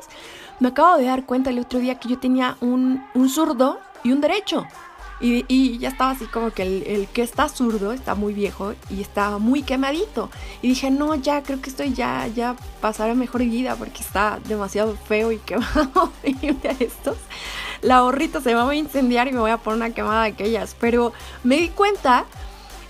me 0.60 0.68
acabo 0.68 0.96
de 0.96 1.06
dar 1.06 1.26
cuenta 1.26 1.50
el 1.50 1.58
otro 1.58 1.80
día 1.80 1.98
que 1.98 2.10
yo 2.10 2.20
tenía 2.20 2.56
un, 2.60 3.04
un 3.14 3.28
zurdo 3.28 3.80
y 4.04 4.12
un 4.12 4.20
derecho. 4.20 4.64
Y, 5.20 5.78
ya 5.78 5.88
estaba 5.88 6.12
así 6.12 6.26
como 6.26 6.50
que 6.50 6.62
el, 6.62 7.08
que 7.08 7.22
está 7.22 7.48
zurdo 7.48 7.92
está 7.92 8.14
muy 8.14 8.34
viejo 8.34 8.74
y 8.88 9.00
está 9.00 9.38
muy 9.38 9.62
quemadito. 9.62 10.30
Y 10.62 10.68
dije, 10.68 10.90
no, 10.90 11.14
ya 11.16 11.42
creo 11.42 11.60
que 11.60 11.70
estoy 11.70 11.92
ya, 11.92 12.26
ya 12.28 12.54
pasaré 12.80 13.14
mejor 13.14 13.42
vida 13.42 13.74
porque 13.76 14.02
está 14.02 14.38
demasiado 14.46 14.96
feo 14.96 15.32
y 15.32 15.38
quemado. 15.46 16.12
y 16.22 16.32
de 16.34 16.76
estos, 16.80 17.16
la 17.82 18.02
borrita 18.02 18.40
se 18.40 18.54
va 18.54 18.68
a 18.68 18.74
incendiar 18.74 19.28
y 19.28 19.32
me 19.32 19.40
voy 19.40 19.50
a 19.50 19.58
poner 19.58 19.78
una 19.78 19.94
quemada 19.94 20.22
de 20.22 20.30
aquellas. 20.30 20.76
Pero 20.78 21.12
me 21.42 21.56
di 21.56 21.68
cuenta, 21.70 22.24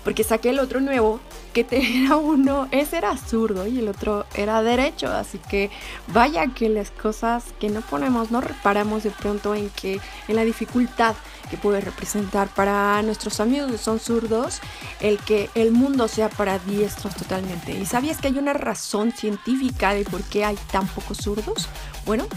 porque 0.03 0.23
saqué 0.23 0.51
el 0.51 0.59
otro 0.59 0.81
nuevo, 0.81 1.19
que 1.53 1.65
era 2.05 2.15
uno, 2.17 2.67
ese 2.71 2.97
era 2.97 3.17
zurdo 3.17 3.67
y 3.67 3.79
el 3.79 3.87
otro 3.87 4.25
era 4.35 4.61
derecho, 4.61 5.07
así 5.07 5.39
que 5.49 5.69
vaya 6.13 6.47
que 6.47 6.69
las 6.69 6.91
cosas 6.91 7.43
que 7.59 7.69
no 7.69 7.81
ponemos, 7.81 8.31
no 8.31 8.41
reparamos 8.41 9.03
de 9.03 9.11
pronto 9.11 9.55
en 9.55 9.69
que 9.71 9.99
en 10.27 10.35
la 10.35 10.43
dificultad 10.43 11.15
que 11.49 11.57
puede 11.57 11.81
representar 11.81 12.47
para 12.49 13.01
nuestros 13.01 13.39
amigos 13.39 13.71
que 13.71 13.77
son 13.77 13.99
zurdos 13.99 14.59
el 14.99 15.17
que 15.19 15.49
el 15.55 15.71
mundo 15.71 16.07
sea 16.07 16.29
para 16.29 16.59
diestros 16.59 17.15
totalmente. 17.15 17.71
¿Y 17.71 17.85
sabías 17.85 18.17
que 18.17 18.27
hay 18.27 18.37
una 18.37 18.53
razón 18.53 19.11
científica 19.11 19.93
de 19.93 20.03
por 20.05 20.21
qué 20.23 20.45
hay 20.45 20.57
tan 20.71 20.87
pocos 20.87 21.17
zurdos? 21.17 21.67
Bueno, 22.05 22.27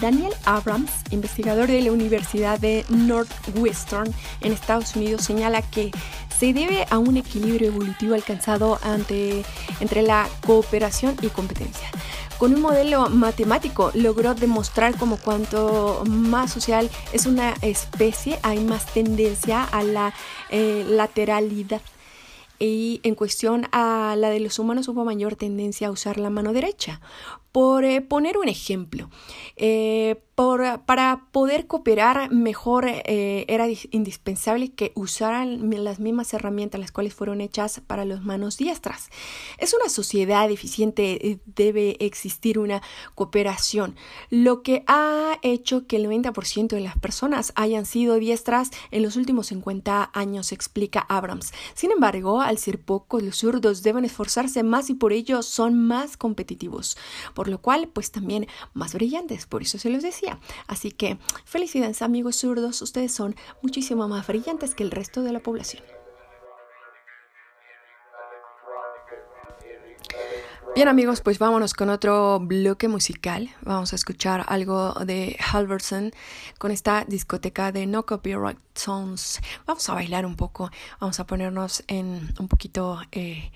Daniel 0.00 0.34
Abrams, 0.44 0.90
investigador 1.10 1.68
de 1.68 1.80
la 1.80 1.92
Universidad 1.92 2.58
de 2.58 2.84
Northwestern 2.90 4.12
en 4.42 4.52
Estados 4.52 4.94
Unidos, 4.94 5.22
señala 5.22 5.62
que 5.62 5.90
se 6.38 6.52
debe 6.52 6.86
a 6.90 6.98
un 6.98 7.16
equilibrio 7.16 7.68
evolutivo 7.68 8.14
alcanzado 8.14 8.78
ante, 8.82 9.44
entre 9.80 10.02
la 10.02 10.28
cooperación 10.44 11.16
y 11.22 11.28
competencia. 11.28 11.88
Con 12.38 12.52
un 12.52 12.60
modelo 12.60 13.08
matemático 13.08 13.90
logró 13.94 14.34
demostrar 14.34 14.98
como 14.98 15.16
cuanto 15.16 16.02
más 16.06 16.52
social 16.52 16.90
es 17.14 17.24
una 17.24 17.54
especie, 17.62 18.38
hay 18.42 18.60
más 18.60 18.92
tendencia 18.92 19.64
a 19.64 19.82
la 19.82 20.12
eh, 20.50 20.84
lateralidad 20.86 21.80
y 22.58 23.00
en 23.04 23.14
cuestión 23.14 23.66
a 23.72 24.16
la 24.16 24.30
de 24.30 24.40
los 24.40 24.58
humanos 24.58 24.88
hubo 24.88 25.04
mayor 25.04 25.36
tendencia 25.36 25.88
a 25.88 25.90
usar 25.90 26.18
la 26.18 26.30
mano 26.30 26.52
derecha. 26.52 27.00
Por 27.56 27.86
eh, 27.86 28.02
poner 28.02 28.36
un 28.36 28.50
ejemplo, 28.50 29.08
eh, 29.56 30.20
para 30.34 31.24
poder 31.32 31.66
cooperar 31.66 32.30
mejor 32.30 32.84
eh, 32.86 33.46
era 33.48 33.66
indispensable 33.90 34.74
que 34.74 34.92
usaran 34.94 35.70
las 35.82 35.98
mismas 35.98 36.34
herramientas 36.34 36.78
las 36.78 36.92
cuales 36.92 37.14
fueron 37.14 37.40
hechas 37.40 37.80
para 37.86 38.04
las 38.04 38.22
manos 38.22 38.58
diestras. 38.58 39.08
Es 39.56 39.72
una 39.72 39.88
sociedad 39.88 40.50
eficiente, 40.50 41.40
debe 41.46 41.96
existir 42.04 42.58
una 42.58 42.82
cooperación, 43.14 43.96
lo 44.28 44.62
que 44.62 44.84
ha 44.86 45.38
hecho 45.40 45.86
que 45.86 45.96
el 45.96 46.04
90% 46.04 46.68
de 46.68 46.80
las 46.80 46.98
personas 46.98 47.54
hayan 47.56 47.86
sido 47.86 48.16
diestras 48.16 48.72
en 48.90 49.02
los 49.02 49.16
últimos 49.16 49.46
50 49.46 50.10
años, 50.12 50.52
explica 50.52 51.06
Abrams. 51.08 51.54
Sin 51.72 51.92
embargo, 51.92 52.42
al 52.42 52.58
ser 52.58 52.78
pocos, 52.78 53.22
los 53.22 53.38
zurdos 53.38 53.82
deben 53.82 54.04
esforzarse 54.04 54.62
más 54.62 54.90
y 54.90 54.94
por 54.94 55.14
ello 55.14 55.40
son 55.40 55.78
más 55.78 56.18
competitivos 56.18 56.98
lo 57.48 57.60
cual 57.60 57.88
pues 57.88 58.10
también 58.10 58.46
más 58.74 58.94
brillantes, 58.94 59.46
por 59.46 59.62
eso 59.62 59.78
se 59.78 59.90
los 59.90 60.02
decía. 60.02 60.38
Así 60.66 60.90
que 60.90 61.18
felicidades 61.44 62.02
amigos 62.02 62.36
zurdos, 62.36 62.82
ustedes 62.82 63.12
son 63.12 63.36
muchísimo 63.62 64.08
más 64.08 64.26
brillantes 64.26 64.74
que 64.74 64.82
el 64.82 64.90
resto 64.90 65.22
de 65.22 65.32
la 65.32 65.40
población. 65.40 65.82
Bien 70.76 70.88
amigos, 70.88 71.22
pues 71.22 71.38
vámonos 71.38 71.72
con 71.72 71.88
otro 71.88 72.38
bloque 72.38 72.86
musical. 72.86 73.48
Vamos 73.62 73.94
a 73.94 73.96
escuchar 73.96 74.44
algo 74.46 74.92
de 75.06 75.38
Halverson 75.40 76.12
con 76.58 76.70
esta 76.70 77.06
discoteca 77.08 77.72
de 77.72 77.86
No 77.86 78.04
Copyright 78.04 78.58
Songs. 78.74 79.40
Vamos 79.64 79.88
a 79.88 79.94
bailar 79.94 80.26
un 80.26 80.36
poco, 80.36 80.70
vamos 81.00 81.18
a 81.18 81.26
ponernos 81.26 81.82
en 81.86 82.28
un 82.38 82.48
poquito... 82.48 83.00
Eh, 83.10 83.50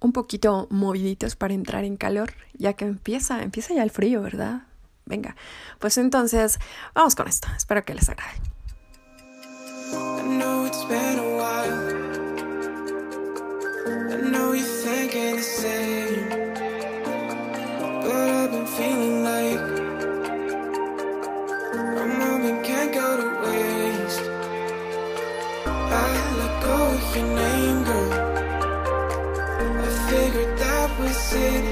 un 0.00 0.12
poquito 0.12 0.66
moviditos 0.70 1.36
para 1.36 1.54
entrar 1.54 1.84
en 1.84 1.96
calor, 1.96 2.32
ya 2.54 2.74
que 2.74 2.84
empieza, 2.84 3.42
empieza 3.42 3.74
ya 3.74 3.82
el 3.82 3.90
frío, 3.90 4.22
¿verdad? 4.22 4.62
Venga, 5.06 5.36
pues 5.78 5.98
entonces 5.98 6.58
vamos 6.94 7.14
con 7.14 7.28
esto, 7.28 7.48
espero 7.56 7.84
que 7.84 7.94
les 7.94 8.08
agrade. 8.08 8.38
it 31.38 31.67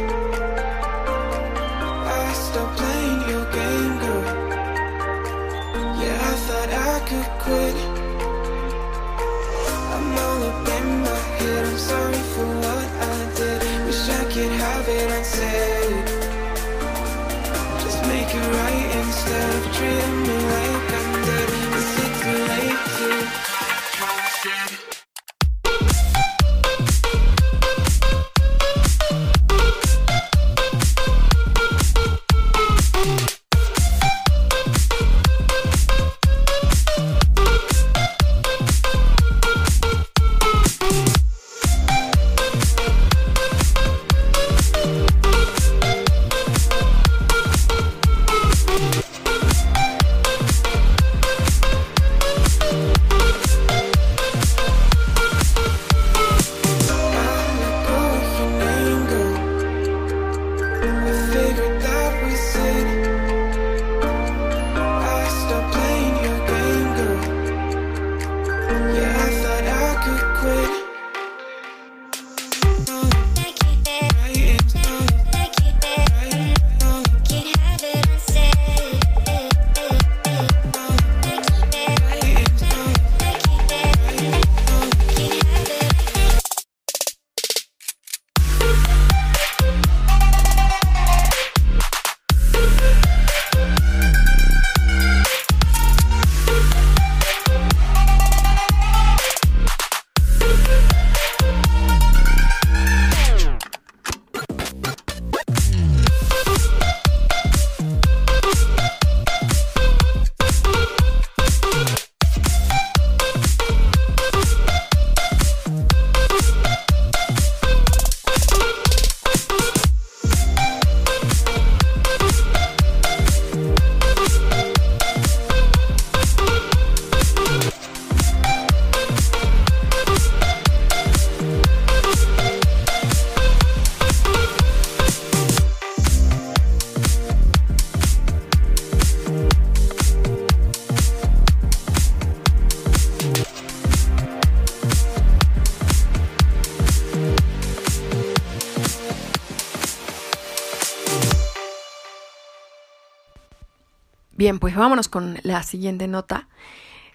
Bien, 154.46 154.60
pues 154.60 154.76
vámonos 154.76 155.08
con 155.08 155.40
la 155.42 155.64
siguiente 155.64 156.06
nota. 156.06 156.46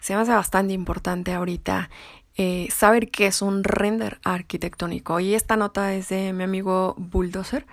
Se 0.02 0.13
me 0.13 0.20
hace 0.20 0.34
bastante 0.34 0.74
importante 0.74 1.32
ahorita 1.34 1.89
eh, 2.36 2.67
saber 2.72 3.10
qué 3.10 3.28
es 3.28 3.41
un 3.41 3.63
render 3.63 4.20
arquitectónico. 4.26 5.17
Y 5.22 5.34
esta 5.34 5.56
nota 5.56 5.94
es 5.94 6.10
de 6.10 6.34
mi 6.34 6.44
amigo 6.44 6.94
Bulldozer, 6.98 7.65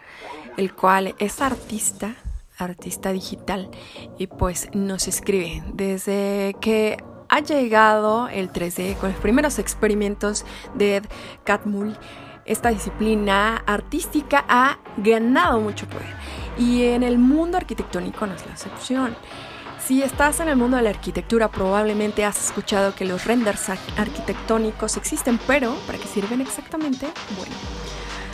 el 0.56 0.72
cual 0.72 1.16
es 1.18 1.42
artista, 1.42 2.14
artista 2.56 3.10
digital, 3.10 3.68
y 4.16 4.28
pues 4.28 4.68
nos 4.74 5.08
escribe 5.08 5.64
desde 5.72 6.54
que 6.60 7.02
ha 7.28 7.40
llegado 7.40 8.28
el 8.28 8.52
3D 8.52 8.96
con 8.98 9.10
los 9.10 9.18
primeros 9.18 9.58
experimentos 9.58 10.44
de 10.74 10.98
Ed 10.98 11.06
Catmull. 11.42 11.98
Esta 12.44 12.68
disciplina 12.68 13.56
artística 13.66 14.44
ha 14.48 14.78
ganado 14.98 15.60
mucho 15.60 15.88
poder 15.88 16.14
y 16.58 16.84
en 16.84 17.02
el 17.02 17.18
mundo 17.18 17.56
arquitectónico 17.56 18.24
no 18.24 18.34
es 18.34 18.46
la 18.46 18.52
excepción. 18.52 19.16
Si 19.88 20.02
estás 20.02 20.38
en 20.40 20.50
el 20.50 20.56
mundo 20.56 20.76
de 20.76 20.82
la 20.82 20.90
arquitectura, 20.90 21.50
probablemente 21.50 22.22
has 22.22 22.48
escuchado 22.48 22.94
que 22.94 23.06
los 23.06 23.24
renders 23.24 23.70
arquitectónicos 23.70 24.98
existen, 24.98 25.40
pero 25.46 25.74
¿para 25.86 25.98
qué 25.98 26.06
sirven 26.06 26.42
exactamente? 26.42 27.06
Bueno, 27.38 27.54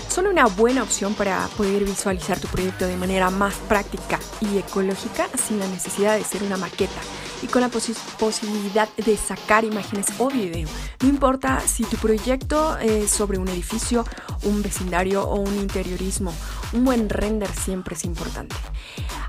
son 0.09 0.27
una 0.27 0.47
buena 0.47 0.83
opción 0.83 1.15
para 1.15 1.47
poder 1.57 1.85
visualizar 1.85 2.41
tu 2.41 2.49
proyecto 2.49 2.89
de 2.89 2.97
manera 2.97 3.31
más 3.31 3.55
práctica 3.69 4.19
y 4.41 4.59
ecológica 4.59 5.29
sin 5.47 5.61
la 5.61 5.69
necesidad 5.69 6.17
de 6.17 6.25
ser 6.25 6.43
una 6.43 6.57
maqueta 6.57 7.01
y 7.41 7.47
con 7.47 7.61
la 7.61 7.69
posibilidad 7.69 8.89
de 8.97 9.17
sacar 9.17 9.65
imágenes 9.65 10.09
o 10.19 10.31
video. 10.31 10.69
No 11.03 11.09
importa 11.09 11.61
si 11.61 11.85
tu 11.85 11.97
proyecto 11.99 12.77
es 12.79 13.13
sobre 13.13 13.39
un 13.39 13.47
edificio, 13.47 14.05
un 14.43 14.61
vecindario 14.61 15.23
o 15.23 15.37
un 15.37 15.55
interiorismo, 15.55 16.35
un 16.75 16.85
buen 16.85 17.09
render 17.09 17.49
siempre 17.55 17.95
es 17.95 18.05
importante. 18.05 18.55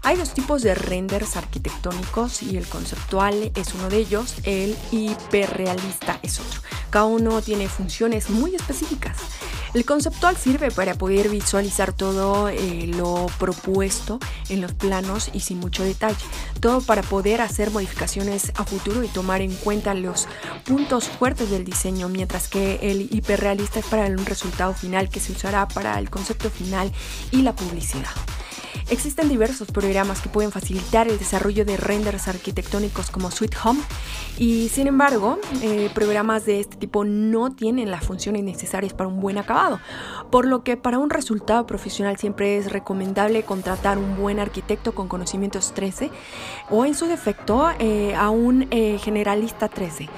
Hay 0.01 0.17
dos 0.17 0.33
tipos 0.33 0.61
de 0.63 0.75
renders 0.75 1.37
arquitectónicos 1.37 2.43
y 2.43 2.57
el 2.57 2.67
conceptual 2.67 3.51
es 3.55 3.73
uno 3.73 3.89
de 3.89 3.97
ellos, 3.97 4.35
el 4.43 4.75
hiperrealista 4.91 6.19
es 6.21 6.39
otro. 6.39 6.59
Cada 6.89 7.05
uno 7.05 7.41
tiene 7.41 7.69
funciones 7.69 8.29
muy 8.29 8.55
específicas. 8.55 9.17
El 9.75 9.83
conceptual 9.83 10.37
sirve 10.37 10.71
para 10.71 10.93
poder 10.93 11.27
visualizar 11.27 11.91
todo 11.91 12.47
eh, 12.47 12.87
lo 12.87 13.25
propuesto 13.37 14.19
en 14.47 14.61
los 14.61 14.71
planos 14.71 15.29
y 15.33 15.41
sin 15.41 15.59
mucho 15.59 15.83
detalle. 15.83 16.15
Todo 16.61 16.79
para 16.79 17.01
poder 17.01 17.41
hacer 17.41 17.71
modificaciones 17.71 18.53
a 18.55 18.63
futuro 18.63 19.03
y 19.03 19.09
tomar 19.09 19.41
en 19.41 19.53
cuenta 19.53 19.93
los 19.93 20.29
puntos 20.63 21.09
fuertes 21.09 21.49
del 21.49 21.65
diseño, 21.65 22.07
mientras 22.07 22.47
que 22.47 22.79
el 22.83 23.13
hiperrealista 23.13 23.79
es 23.79 23.85
para 23.87 24.05
un 24.05 24.25
resultado 24.25 24.73
final 24.73 25.09
que 25.09 25.19
se 25.19 25.33
usará 25.33 25.67
para 25.67 25.99
el 25.99 26.09
concepto 26.09 26.49
final 26.49 26.89
y 27.31 27.41
la 27.41 27.53
publicidad. 27.53 28.05
Existen 28.89 29.29
diversos 29.29 29.71
programas 29.71 30.21
que 30.21 30.29
pueden 30.29 30.51
facilitar 30.51 31.07
el 31.07 31.17
desarrollo 31.17 31.65
de 31.65 31.77
renders 31.77 32.27
arquitectónicos 32.27 33.09
como 33.09 33.31
Sweet 33.31 33.55
Home 33.63 33.81
y 34.37 34.69
sin 34.69 34.87
embargo 34.87 35.39
eh, 35.61 35.89
programas 35.93 36.45
de 36.45 36.59
este 36.59 36.75
tipo 36.77 37.03
no 37.05 37.53
tienen 37.53 37.89
las 37.89 38.03
funciones 38.05 38.43
necesarias 38.43 38.93
para 38.93 39.07
un 39.07 39.19
buen 39.19 39.37
acabado, 39.37 39.79
por 40.31 40.45
lo 40.45 40.63
que 40.63 40.77
para 40.77 40.99
un 40.99 41.09
resultado 41.09 41.65
profesional 41.65 42.17
siempre 42.17 42.57
es 42.57 42.71
recomendable 42.71 43.43
contratar 43.43 43.97
un 43.97 44.17
buen 44.17 44.39
arquitecto 44.39 44.93
con 44.93 45.07
conocimientos 45.07 45.73
13 45.73 46.11
o 46.69 46.85
en 46.85 46.95
su 46.95 47.05
defecto 47.05 47.69
eh, 47.79 48.13
a 48.15 48.29
un 48.29 48.67
eh, 48.71 48.97
generalista 48.99 49.67
13. 49.67 50.09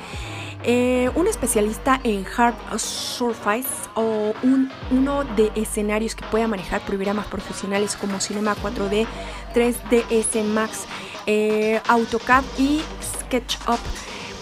Eh, 0.64 1.10
un 1.16 1.28
especialista 1.28 2.00
en 2.04 2.26
hard 2.26 2.56
surface 2.80 3.70
o 3.96 4.34
un, 4.44 4.72
uno 4.92 5.24
de 5.24 5.52
escenarios 5.56 6.16
que 6.16 6.26
pueda 6.26 6.48
manejar 6.48 6.82
programas 6.82 7.28
profesionales 7.28 7.96
como 7.96 8.20
Cinema 8.20 8.56
4D, 8.56 9.06
3ds 9.54 10.44
Max, 10.44 10.86
eh, 11.26 11.80
AutoCAD 11.88 12.44
y 12.58 12.82
SketchUp. 13.02 13.80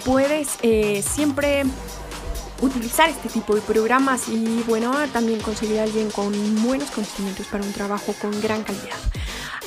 Puedes 0.06 0.58
eh, 0.62 1.02
siempre 1.02 1.64
utilizar 2.62 3.10
este 3.10 3.30
tipo 3.30 3.56
de 3.56 3.62
programas 3.62 4.30
y 4.30 4.64
bueno, 4.68 4.94
también 5.12 5.40
conseguir 5.42 5.80
a 5.80 5.84
alguien 5.84 6.10
con 6.12 6.32
buenos 6.64 6.90
conocimientos 6.92 7.48
para 7.48 7.64
un 7.64 7.74
trabajo 7.74 8.14
con 8.22 8.40
gran 8.42 8.64
calidad. 8.64 8.98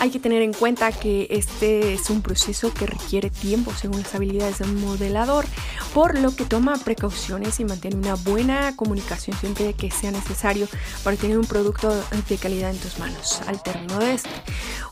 Hay 0.00 0.10
que 0.10 0.20
tener 0.20 0.42
en 0.42 0.52
cuenta 0.52 0.92
que 0.92 1.26
este 1.30 1.92
es 1.92 2.08
un 2.08 2.22
proceso 2.22 2.72
que 2.72 2.86
requiere 2.86 3.30
tiempo 3.30 3.72
según 3.74 4.02
las 4.02 4.14
habilidades 4.14 4.58
del 4.58 4.72
modelador, 4.74 5.44
por 5.92 6.18
lo 6.18 6.34
que 6.36 6.44
toma 6.44 6.76
precauciones 6.76 7.58
y 7.58 7.64
mantiene 7.64 7.96
una 7.96 8.14
buena 8.14 8.76
comunicación 8.76 9.36
siempre 9.36 9.72
que 9.74 9.90
sea 9.90 10.12
necesario 10.12 10.68
para 11.02 11.16
tener 11.16 11.36
un 11.36 11.46
producto 11.46 11.92
de 12.28 12.36
calidad 12.36 12.70
en 12.70 12.78
tus 12.78 12.98
manos. 13.00 13.40
Al 13.48 13.60
término 13.60 13.98
de 13.98 14.14
este, 14.14 14.30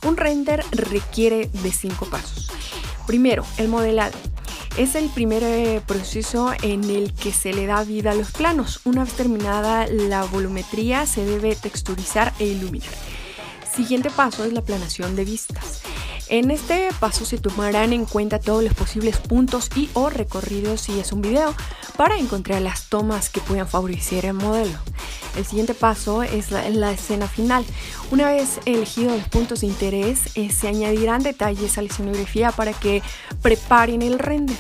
un 0.05 0.17
render 0.17 0.65
requiere 0.73 1.51
de 1.53 1.71
cinco 1.71 2.07
pasos. 2.07 2.51
Primero, 3.07 3.45
el 3.59 3.69
modelado. 3.69 4.17
Es 4.77 4.95
el 4.95 5.09
primer 5.09 5.43
eh, 5.43 5.81
proceso 5.87 6.53
en 6.63 6.85
el 6.91 7.15
que 7.15 7.33
se 7.33 7.55
le 7.55 7.65
da 7.65 7.83
vida 7.83 8.11
a 8.11 8.15
los 8.15 8.33
planos. 8.33 8.81
Una 8.85 9.05
vez 9.05 9.15
terminada 9.15 9.87
la 9.87 10.25
volumetría, 10.25 11.07
se 11.07 11.25
debe 11.25 11.57
texturizar 11.57 12.35
e 12.39 12.47
iluminar. 12.47 12.91
Siguiente 13.77 14.09
paso 14.09 14.43
es 14.45 14.55
la 14.55 14.63
planación 14.63 15.17
de 15.17 15.27
vistas. 15.27 15.83
En 16.29 16.51
este 16.51 16.89
paso 16.99 17.27
se 17.27 17.37
tomarán 17.37 17.93
en 17.93 18.07
cuenta 18.07 18.41
todos 18.41 18.65
los 18.65 18.73
posibles 18.73 19.19
puntos 19.19 19.69
y 19.77 19.91
o 19.93 20.09
recorridos 20.09 20.81
si 20.81 20.99
es 20.99 21.13
un 21.13 21.21
video 21.21 21.55
para 21.95 22.17
encontrar 22.17 22.63
las 22.63 22.89
tomas 22.89 23.29
que 23.29 23.43
puedan 23.43 23.69
favorecer 23.69 24.25
el 24.25 24.33
modelo. 24.33 24.79
El 25.37 25.45
siguiente 25.45 25.75
paso 25.75 26.23
es 26.23 26.51
la, 26.51 26.91
escena 26.91 27.29
final. 27.29 27.67
Una 28.11 28.31
vez 28.31 28.61
elegidos 28.65 29.19
los 29.19 29.29
puntos 29.29 29.61
de 29.61 29.67
interés, 29.67 30.35
eh, 30.37 30.51
se 30.51 30.69
añadirán 30.69 31.23
detalles 31.23 31.77
a 31.77 31.83
la 31.83 31.89
escenografía 31.89 32.53
para 32.53 32.73
que 32.73 33.03
preparen 33.43 34.01
el 34.01 34.19
render. 34.19 34.57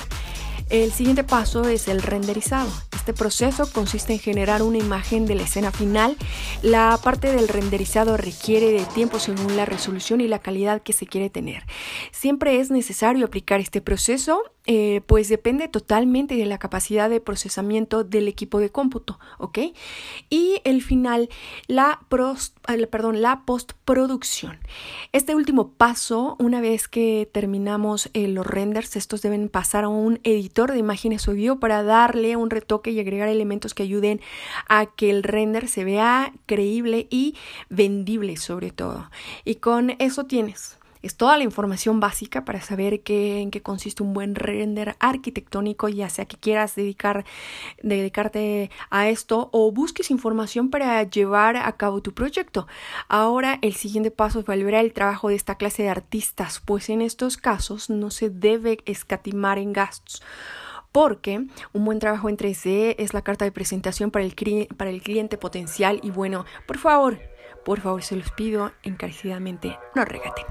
El 0.68 0.90
siguiente 0.90 1.22
paso 1.22 1.68
es 1.68 1.86
el 1.86 2.02
renderizado. 2.02 2.68
Este 2.92 3.12
proceso 3.12 3.70
consiste 3.72 4.14
en 4.14 4.18
generar 4.18 4.62
una 4.62 4.78
imagen 4.78 5.24
de 5.24 5.36
la 5.36 5.44
escena 5.44 5.70
final. 5.70 6.16
La 6.60 6.98
parte 7.04 7.32
del 7.32 7.46
renderizado 7.46 8.16
requiere 8.16 8.72
de 8.72 8.84
tiempo 8.86 9.20
según 9.20 9.56
la 9.56 9.64
resolución 9.64 10.20
y 10.20 10.26
la 10.26 10.40
calidad 10.40 10.82
que 10.82 10.92
se 10.92 11.06
quiere 11.06 11.30
tener. 11.30 11.62
Siempre 12.10 12.58
es 12.58 12.72
necesario 12.72 13.26
aplicar 13.26 13.60
este 13.60 13.80
proceso 13.80 14.42
eh, 14.68 15.02
pues 15.06 15.28
depende 15.28 15.68
totalmente 15.68 16.34
de 16.34 16.44
la 16.44 16.58
capacidad 16.58 17.08
de 17.08 17.20
procesamiento 17.20 18.02
del 18.02 18.26
equipo 18.26 18.58
de 18.58 18.70
cómputo, 18.70 19.20
¿ok? 19.38 19.58
Y 20.28 20.60
el 20.64 20.82
final, 20.82 21.28
la, 21.68 22.00
la 22.68 23.42
postproducción. 23.46 24.58
Este 25.12 25.36
último 25.36 25.70
paso, 25.70 26.34
una 26.40 26.60
vez 26.60 26.88
que 26.88 27.30
terminamos 27.32 28.10
eh, 28.12 28.26
los 28.26 28.44
renders, 28.44 28.96
estos 28.96 29.22
deben 29.22 29.48
pasar 29.48 29.84
a 29.84 29.88
un 29.88 30.18
editor 30.24 30.55
de 30.64 30.78
imágenes 30.78 31.28
o 31.28 31.34
para 31.60 31.82
darle 31.82 32.34
un 32.36 32.48
retoque 32.48 32.90
y 32.90 32.98
agregar 32.98 33.28
elementos 33.28 33.74
que 33.74 33.82
ayuden 33.82 34.20
a 34.68 34.86
que 34.86 35.10
el 35.10 35.22
render 35.22 35.68
se 35.68 35.84
vea 35.84 36.32
creíble 36.46 37.06
y 37.10 37.36
vendible 37.68 38.38
sobre 38.38 38.70
todo. 38.70 39.10
Y 39.44 39.56
con 39.56 39.90
eso 39.98 40.24
tienes 40.24 40.78
es 41.02 41.16
toda 41.16 41.36
la 41.38 41.44
información 41.44 42.00
básica 42.00 42.44
para 42.44 42.60
saber 42.60 43.02
qué, 43.02 43.40
en 43.40 43.50
qué 43.50 43.62
consiste 43.62 44.02
un 44.02 44.14
buen 44.14 44.34
render 44.34 44.96
arquitectónico, 45.00 45.88
ya 45.88 46.08
sea 46.08 46.26
que 46.26 46.36
quieras 46.36 46.74
dedicar, 46.74 47.24
dedicarte 47.82 48.70
a 48.90 49.08
esto 49.08 49.48
o 49.52 49.70
busques 49.72 50.10
información 50.10 50.70
para 50.70 51.02
llevar 51.02 51.56
a 51.56 51.72
cabo 51.72 52.02
tu 52.02 52.14
proyecto. 52.14 52.66
Ahora 53.08 53.58
el 53.62 53.74
siguiente 53.74 54.10
paso 54.10 54.40
es 54.40 54.46
valorar 54.46 54.84
el 54.84 54.92
trabajo 54.92 55.28
de 55.28 55.34
esta 55.34 55.56
clase 55.56 55.82
de 55.82 55.90
artistas, 55.90 56.60
pues 56.64 56.88
en 56.88 57.02
estos 57.02 57.36
casos 57.36 57.90
no 57.90 58.10
se 58.10 58.30
debe 58.30 58.78
escatimar 58.86 59.58
en 59.58 59.72
gastos 59.72 60.22
porque 60.92 61.46
un 61.74 61.84
buen 61.84 61.98
trabajo 61.98 62.30
en 62.30 62.38
3D 62.38 62.94
es 62.98 63.12
la 63.12 63.20
carta 63.20 63.44
de 63.44 63.52
presentación 63.52 64.10
para 64.10 64.24
el, 64.24 64.34
para 64.78 64.88
el 64.88 65.02
cliente 65.02 65.36
potencial 65.36 66.00
y 66.02 66.10
bueno, 66.10 66.46
por 66.66 66.78
favor, 66.78 67.18
por 67.66 67.80
favor 67.80 68.02
se 68.02 68.16
los 68.16 68.30
pido 68.30 68.72
encarecidamente, 68.82 69.78
no 69.94 70.06
regaten. 70.06 70.46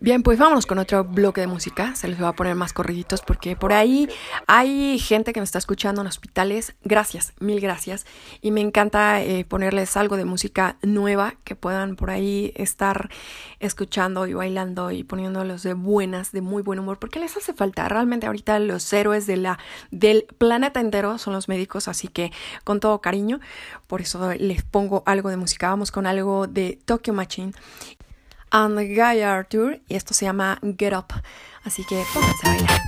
Bien, 0.00 0.22
pues 0.22 0.38
vámonos 0.38 0.64
con 0.64 0.78
otro 0.78 1.02
bloque 1.02 1.40
de 1.40 1.48
música. 1.48 1.96
Se 1.96 2.06
les 2.06 2.20
voy 2.20 2.28
a 2.28 2.32
poner 2.32 2.54
más 2.54 2.72
corriditos 2.72 3.20
porque 3.20 3.56
por 3.56 3.72
ahí 3.72 4.08
hay 4.46 4.96
gente 5.00 5.32
que 5.32 5.40
me 5.40 5.44
está 5.44 5.58
escuchando 5.58 6.02
en 6.02 6.06
hospitales. 6.06 6.76
Gracias, 6.84 7.32
mil 7.40 7.60
gracias. 7.60 8.06
Y 8.40 8.52
me 8.52 8.60
encanta 8.60 9.20
eh, 9.20 9.44
ponerles 9.44 9.96
algo 9.96 10.16
de 10.16 10.24
música 10.24 10.76
nueva 10.82 11.34
que 11.42 11.56
puedan 11.56 11.96
por 11.96 12.10
ahí 12.10 12.52
estar 12.54 13.10
escuchando 13.58 14.28
y 14.28 14.34
bailando 14.34 14.92
y 14.92 15.02
poniéndolos 15.02 15.64
de 15.64 15.74
buenas, 15.74 16.30
de 16.30 16.42
muy 16.42 16.62
buen 16.62 16.78
humor, 16.78 17.00
porque 17.00 17.18
les 17.18 17.36
hace 17.36 17.52
falta. 17.52 17.88
Realmente 17.88 18.28
ahorita 18.28 18.60
los 18.60 18.92
héroes 18.92 19.26
de 19.26 19.36
la, 19.36 19.58
del 19.90 20.26
planeta 20.38 20.78
entero 20.78 21.18
son 21.18 21.32
los 21.32 21.48
médicos, 21.48 21.88
así 21.88 22.06
que 22.06 22.30
con 22.62 22.78
todo 22.78 23.00
cariño, 23.00 23.40
por 23.88 24.00
eso 24.00 24.32
les 24.34 24.62
pongo 24.62 25.02
algo 25.06 25.28
de 25.28 25.38
música. 25.38 25.70
Vamos 25.70 25.90
con 25.90 26.06
algo 26.06 26.46
de 26.46 26.78
Tokyo 26.84 27.12
Machine 27.12 27.52
and 28.50 28.78
Guy 28.78 29.22
Arthur 29.22 29.80
y 29.88 29.96
esto 29.96 30.14
se 30.14 30.24
llama 30.24 30.58
Get 30.78 30.94
Up. 30.94 31.06
Así 31.64 31.84
que 31.84 32.02
pónganse 32.12 32.46
a 32.46 32.50
bailar. 32.50 32.80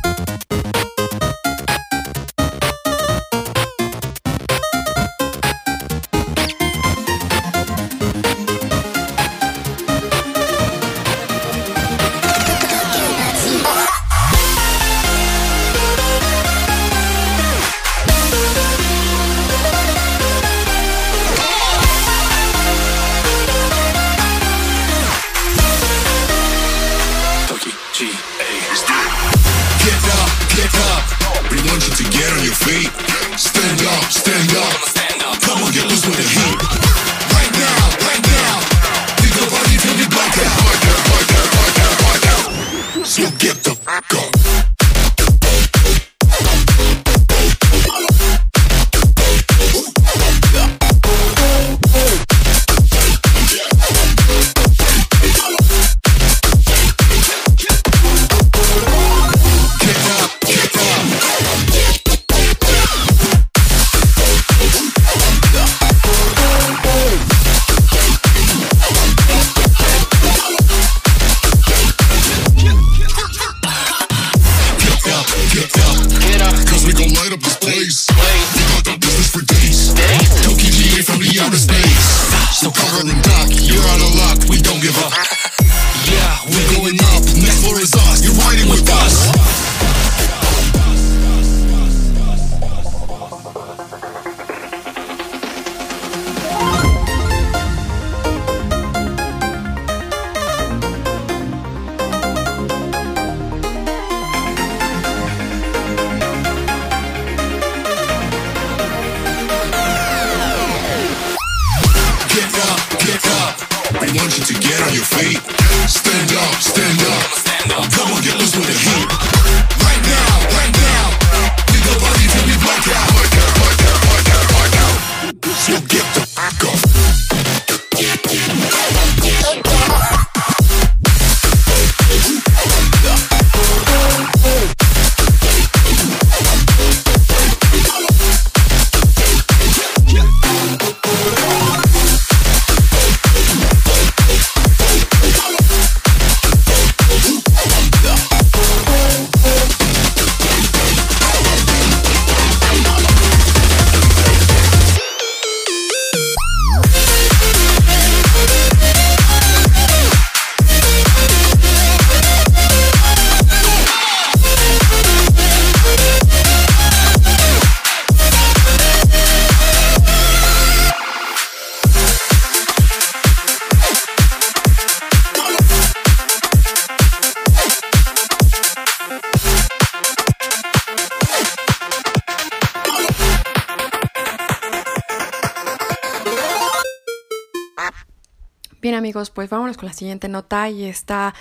Pues 189.29 189.51
vámonos 189.51 189.77
con 189.77 189.87
la 189.87 189.93
siguiente 189.93 190.29
nota 190.29 190.71
y 190.71 190.85
esta 190.85 191.35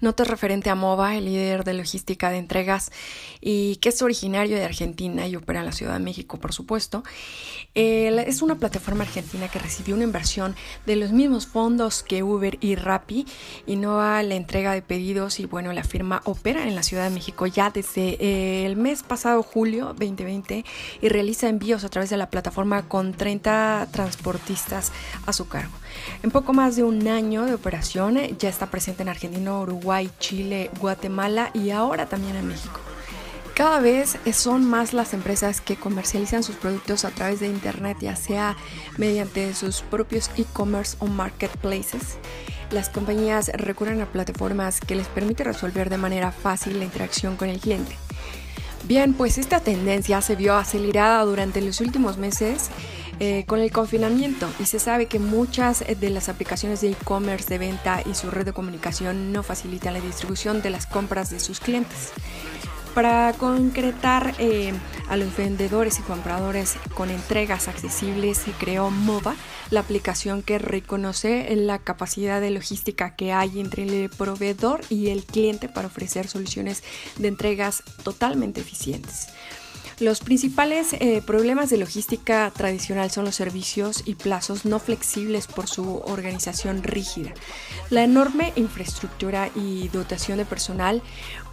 nota 0.00 0.22
es 0.22 0.28
referente 0.28 0.70
a 0.70 0.76
MOVA, 0.76 1.16
el 1.16 1.24
líder 1.24 1.64
de 1.64 1.74
logística 1.74 2.30
de 2.30 2.38
entregas 2.38 2.92
y 3.40 3.76
que 3.76 3.88
es 3.88 4.00
originario 4.02 4.56
de 4.56 4.64
Argentina 4.64 5.26
y 5.26 5.34
opera 5.34 5.58
en 5.58 5.66
la 5.66 5.72
Ciudad 5.72 5.94
de 5.94 5.98
México, 5.98 6.38
por 6.38 6.52
supuesto. 6.52 7.02
Es 7.74 8.42
una 8.42 8.54
plataforma 8.54 9.02
argentina 9.02 9.48
que 9.48 9.58
recibió 9.58 9.96
una 9.96 10.04
inversión 10.04 10.54
de 10.86 10.94
los 10.94 11.10
mismos 11.10 11.48
fondos 11.48 12.04
que 12.04 12.22
Uber 12.22 12.58
y 12.60 12.76
Rappi, 12.76 13.26
innova 13.66 14.22
la 14.22 14.34
entrega 14.36 14.72
de 14.72 14.82
pedidos 14.82 15.40
y 15.40 15.46
bueno, 15.46 15.72
la 15.72 15.82
firma 15.82 16.22
opera 16.24 16.68
en 16.68 16.74
la 16.74 16.82
Ciudad 16.82 17.04
de 17.04 17.10
México 17.10 17.46
ya 17.46 17.70
desde 17.70 18.66
el 18.66 18.76
mes 18.76 19.02
pasado, 19.02 19.42
julio 19.42 19.86
2020, 19.86 20.64
y 21.00 21.08
realiza 21.08 21.48
envíos 21.48 21.84
a 21.84 21.88
través 21.88 22.10
de 22.10 22.16
la 22.16 22.30
plataforma 22.30 22.88
con 22.88 23.14
30 23.14 23.88
transportistas 23.90 24.92
a 25.26 25.32
su 25.32 25.48
cargo. 25.48 25.72
En 26.22 26.30
poco 26.30 26.52
más 26.52 26.76
de 26.76 26.84
un 26.84 27.06
año 27.08 27.44
de 27.44 27.54
operación 27.54 28.18
ya 28.38 28.48
está 28.48 28.70
presente 28.70 29.02
en 29.02 29.08
Argentina, 29.08 29.58
Uruguay, 29.58 30.10
Chile, 30.18 30.70
Guatemala 30.80 31.50
y 31.54 31.70
ahora 31.70 32.06
también 32.06 32.36
en 32.36 32.48
México. 32.48 32.80
Cada 33.54 33.78
vez 33.78 34.18
son 34.32 34.64
más 34.64 34.92
las 34.92 35.14
empresas 35.14 35.60
que 35.60 35.76
comercializan 35.76 36.42
sus 36.42 36.56
productos 36.56 37.04
a 37.04 37.10
través 37.10 37.38
de 37.38 37.46
Internet, 37.46 37.98
ya 38.00 38.16
sea 38.16 38.56
mediante 38.98 39.54
sus 39.54 39.82
propios 39.82 40.28
e-commerce 40.36 40.96
o 40.98 41.06
marketplaces. 41.06 42.18
Las 42.72 42.88
compañías 42.88 43.52
recurren 43.54 44.00
a 44.00 44.06
plataformas 44.06 44.80
que 44.80 44.96
les 44.96 45.06
permite 45.06 45.44
resolver 45.44 45.88
de 45.88 45.98
manera 45.98 46.32
fácil 46.32 46.80
la 46.80 46.84
interacción 46.84 47.36
con 47.36 47.48
el 47.48 47.60
cliente. 47.60 47.96
Bien, 48.88 49.14
pues 49.14 49.38
esta 49.38 49.60
tendencia 49.60 50.20
se 50.20 50.34
vio 50.34 50.56
acelerada 50.56 51.24
durante 51.24 51.60
los 51.60 51.80
últimos 51.80 52.18
meses 52.18 52.70
eh, 53.20 53.44
con 53.46 53.60
el 53.60 53.70
confinamiento 53.70 54.48
y 54.58 54.66
se 54.66 54.78
sabe 54.78 55.06
que 55.06 55.18
muchas 55.18 55.84
de 56.00 56.10
las 56.10 56.28
aplicaciones 56.28 56.80
de 56.80 56.90
e-commerce 56.90 57.48
de 57.48 57.58
venta 57.58 58.02
y 58.04 58.14
su 58.14 58.30
red 58.30 58.44
de 58.44 58.52
comunicación 58.52 59.32
no 59.32 59.42
facilitan 59.42 59.94
la 59.94 60.00
distribución 60.00 60.62
de 60.62 60.70
las 60.70 60.86
compras 60.86 61.30
de 61.30 61.40
sus 61.40 61.60
clientes. 61.60 62.12
Para 62.94 63.32
concretar 63.32 64.34
eh, 64.38 64.72
a 65.08 65.16
los 65.16 65.36
vendedores 65.36 65.98
y 65.98 66.02
compradores 66.02 66.76
con 66.94 67.10
entregas 67.10 67.66
accesibles, 67.66 68.38
se 68.38 68.52
creó 68.52 68.88
MOVA, 68.90 69.34
la 69.70 69.80
aplicación 69.80 70.42
que 70.42 70.60
reconoce 70.60 71.52
la 71.56 71.80
capacidad 71.80 72.40
de 72.40 72.50
logística 72.50 73.16
que 73.16 73.32
hay 73.32 73.58
entre 73.58 73.82
el 73.82 74.10
proveedor 74.10 74.80
y 74.90 75.08
el 75.08 75.24
cliente 75.24 75.68
para 75.68 75.88
ofrecer 75.88 76.28
soluciones 76.28 76.84
de 77.18 77.26
entregas 77.26 77.82
totalmente 78.04 78.60
eficientes. 78.60 79.26
Los 80.00 80.20
principales 80.20 80.92
eh, 80.94 81.22
problemas 81.24 81.70
de 81.70 81.76
logística 81.76 82.50
tradicional 82.50 83.10
son 83.10 83.24
los 83.24 83.36
servicios 83.36 84.02
y 84.04 84.14
plazos 84.14 84.64
no 84.64 84.80
flexibles 84.80 85.46
por 85.46 85.68
su 85.68 85.98
organización 86.06 86.82
rígida. 86.82 87.32
La 87.90 88.02
enorme 88.02 88.52
infraestructura 88.56 89.50
y 89.54 89.88
dotación 89.88 90.38
de 90.38 90.44
personal, 90.44 91.02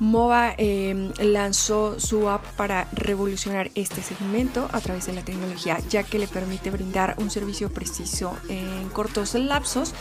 MOVA 0.02 0.56
eh, 0.58 1.14
lanzó 1.20 2.00
su 2.00 2.28
app 2.28 2.44
para 2.58 2.88
revolucionar 2.92 3.70
este 3.76 4.02
segmento 4.02 4.68
a 4.72 4.82
través 4.82 5.06
de 5.06 5.14
la 5.14 5.22
tecnología, 5.22 5.78
ya 5.92 6.02
que 6.02 6.18
le 6.18 6.28
permite 6.28 6.72
brindar 6.72 7.14
un 7.20 7.30
servicio 7.30 7.70
preciso 7.72 8.36
en 8.50 8.90
cortos 8.90 9.36
lapsos 9.36 9.94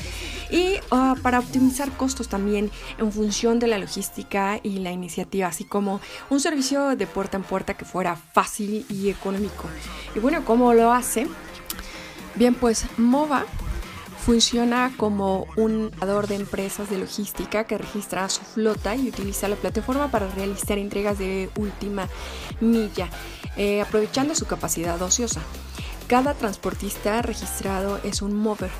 y 0.50 0.76
uh, 0.90 1.20
para 1.20 1.38
optimizar 1.38 1.94
costos 1.98 2.28
también 2.28 2.70
en 2.96 3.12
función 3.12 3.58
de 3.58 3.66
la 3.66 3.76
logística 3.76 4.58
y 4.62 4.78
la 4.78 4.90
iniciativa, 4.90 5.48
así 5.48 5.64
como 5.64 6.00
un 6.30 6.40
servicio 6.40 6.96
de 6.96 7.06
puerta 7.06 7.36
en 7.36 7.42
puerta 7.42 7.74
que 7.74 7.84
fuera 7.84 8.16
fácil 8.16 8.86
y 8.88 9.10
económico. 9.10 9.68
Y 10.14 10.18
bueno, 10.18 10.46
¿cómo 10.46 10.72
lo 10.72 10.94
hace? 10.94 11.26
Bien, 12.36 12.54
pues 12.54 12.86
MOVA 12.96 13.44
funciona 14.24 14.92
como 14.96 15.46
un 15.56 15.90
creador 15.90 16.26
de 16.26 16.36
empresas 16.36 16.90
de 16.90 16.98
logística 16.98 17.64
que 17.64 17.78
registra 17.78 18.28
su 18.28 18.42
flota 18.42 18.94
y 18.94 19.08
utiliza 19.08 19.48
la 19.48 19.56
plataforma 19.56 20.10
para 20.10 20.28
realizar 20.28 20.78
entregas 20.78 21.18
de 21.18 21.50
última 21.56 22.08
milla, 22.60 23.08
eh, 23.56 23.80
aprovechando 23.80 24.34
su 24.34 24.46
capacidad 24.46 25.00
ociosa. 25.00 25.40
Cada 26.06 26.34
transportista 26.34 27.22
registrado 27.22 28.00
es 28.04 28.20
un 28.20 28.34
mover 28.34 28.70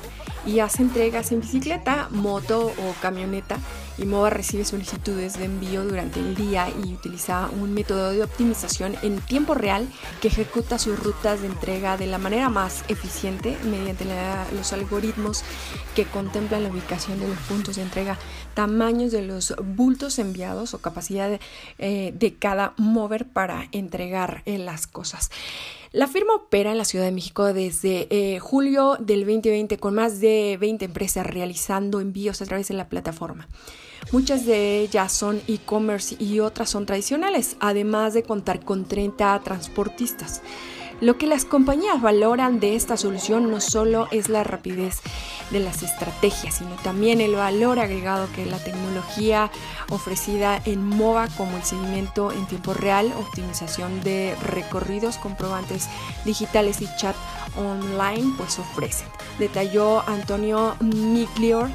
y 0.45 0.59
hace 0.59 0.83
entregas 0.83 1.31
en 1.31 1.41
bicicleta, 1.41 2.07
moto 2.11 2.67
o 2.67 2.95
camioneta 3.01 3.57
y 3.97 4.05
MOVA 4.05 4.29
recibe 4.29 4.65
solicitudes 4.65 5.37
de 5.37 5.45
envío 5.45 5.83
durante 5.83 6.19
el 6.19 6.35
día 6.35 6.67
y 6.83 6.93
utiliza 6.93 7.49
un 7.49 7.73
método 7.73 8.11
de 8.11 8.23
optimización 8.23 8.95
en 9.03 9.19
tiempo 9.21 9.53
real 9.53 9.87
que 10.21 10.29
ejecuta 10.29 10.79
sus 10.79 10.99
rutas 10.99 11.41
de 11.41 11.47
entrega 11.47 11.97
de 11.97 12.07
la 12.07 12.17
manera 12.17 12.49
más 12.49 12.83
eficiente 12.87 13.57
mediante 13.63 14.05
los 14.55 14.73
algoritmos 14.73 15.43
que 15.95 16.05
contemplan 16.05 16.63
la 16.63 16.69
ubicación 16.69 17.19
de 17.19 17.27
los 17.27 17.37
puntos 17.39 17.75
de 17.75 17.83
entrega, 17.83 18.17
tamaños 18.53 19.11
de 19.11 19.21
los 19.23 19.53
bultos 19.63 20.19
enviados 20.19 20.73
o 20.73 20.79
capacidad 20.79 21.39
eh, 21.77 22.13
de 22.17 22.33
cada 22.35 22.73
mover 22.77 23.27
para 23.27 23.67
entregar 23.71 24.41
eh, 24.45 24.57
las 24.57 24.87
cosas. 24.87 25.29
La 25.93 26.07
firma 26.07 26.35
opera 26.35 26.71
en 26.71 26.77
la 26.77 26.85
Ciudad 26.85 27.03
de 27.03 27.11
México 27.11 27.51
desde 27.51 28.07
eh, 28.11 28.39
julio 28.39 28.95
del 28.97 29.25
2020 29.25 29.77
con 29.77 29.93
más 29.93 30.21
de 30.21 30.57
20 30.57 30.85
empresas 30.85 31.27
realizando 31.27 31.99
envíos 31.99 32.41
a 32.41 32.45
través 32.45 32.69
de 32.69 32.75
la 32.75 32.87
plataforma. 32.87 33.49
Muchas 34.13 34.45
de 34.45 34.79
ellas 34.79 35.11
son 35.11 35.41
e-commerce 35.49 36.15
y 36.17 36.39
otras 36.39 36.69
son 36.69 36.85
tradicionales, 36.85 37.57
además 37.59 38.13
de 38.13 38.23
contar 38.23 38.63
con 38.63 38.85
30 38.85 39.41
transportistas. 39.43 40.41
Lo 41.01 41.17
que 41.17 41.25
las 41.25 41.45
compañías 41.45 41.99
valoran 41.99 42.59
de 42.59 42.75
esta 42.75 42.95
solución 42.95 43.49
no 43.49 43.59
solo 43.59 44.07
es 44.11 44.29
la 44.29 44.43
rapidez 44.43 44.99
de 45.49 45.59
las 45.59 45.81
estrategias, 45.81 46.57
sino 46.59 46.75
también 46.83 47.21
el 47.21 47.33
valor 47.33 47.79
agregado 47.79 48.27
que 48.35 48.45
la 48.45 48.63
tecnología 48.63 49.49
ofrecida 49.89 50.61
en 50.63 50.85
MOVA 50.85 51.27
como 51.37 51.57
el 51.57 51.63
seguimiento 51.63 52.31
en 52.31 52.45
tiempo 52.45 52.75
real, 52.75 53.11
optimización 53.17 54.01
de 54.01 54.35
recorridos, 54.43 55.17
comprobantes 55.17 55.89
digitales 56.23 56.81
y 56.81 56.87
chat 56.97 57.15
online 57.57 58.35
pues 58.37 58.59
ofrecen. 58.59 59.07
Detalló 59.39 60.07
Antonio 60.07 60.75
Miglior, 60.81 61.67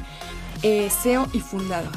eh, 0.63 0.89
CEO 0.89 1.27
y 1.33 1.41
fundador. 1.41 1.91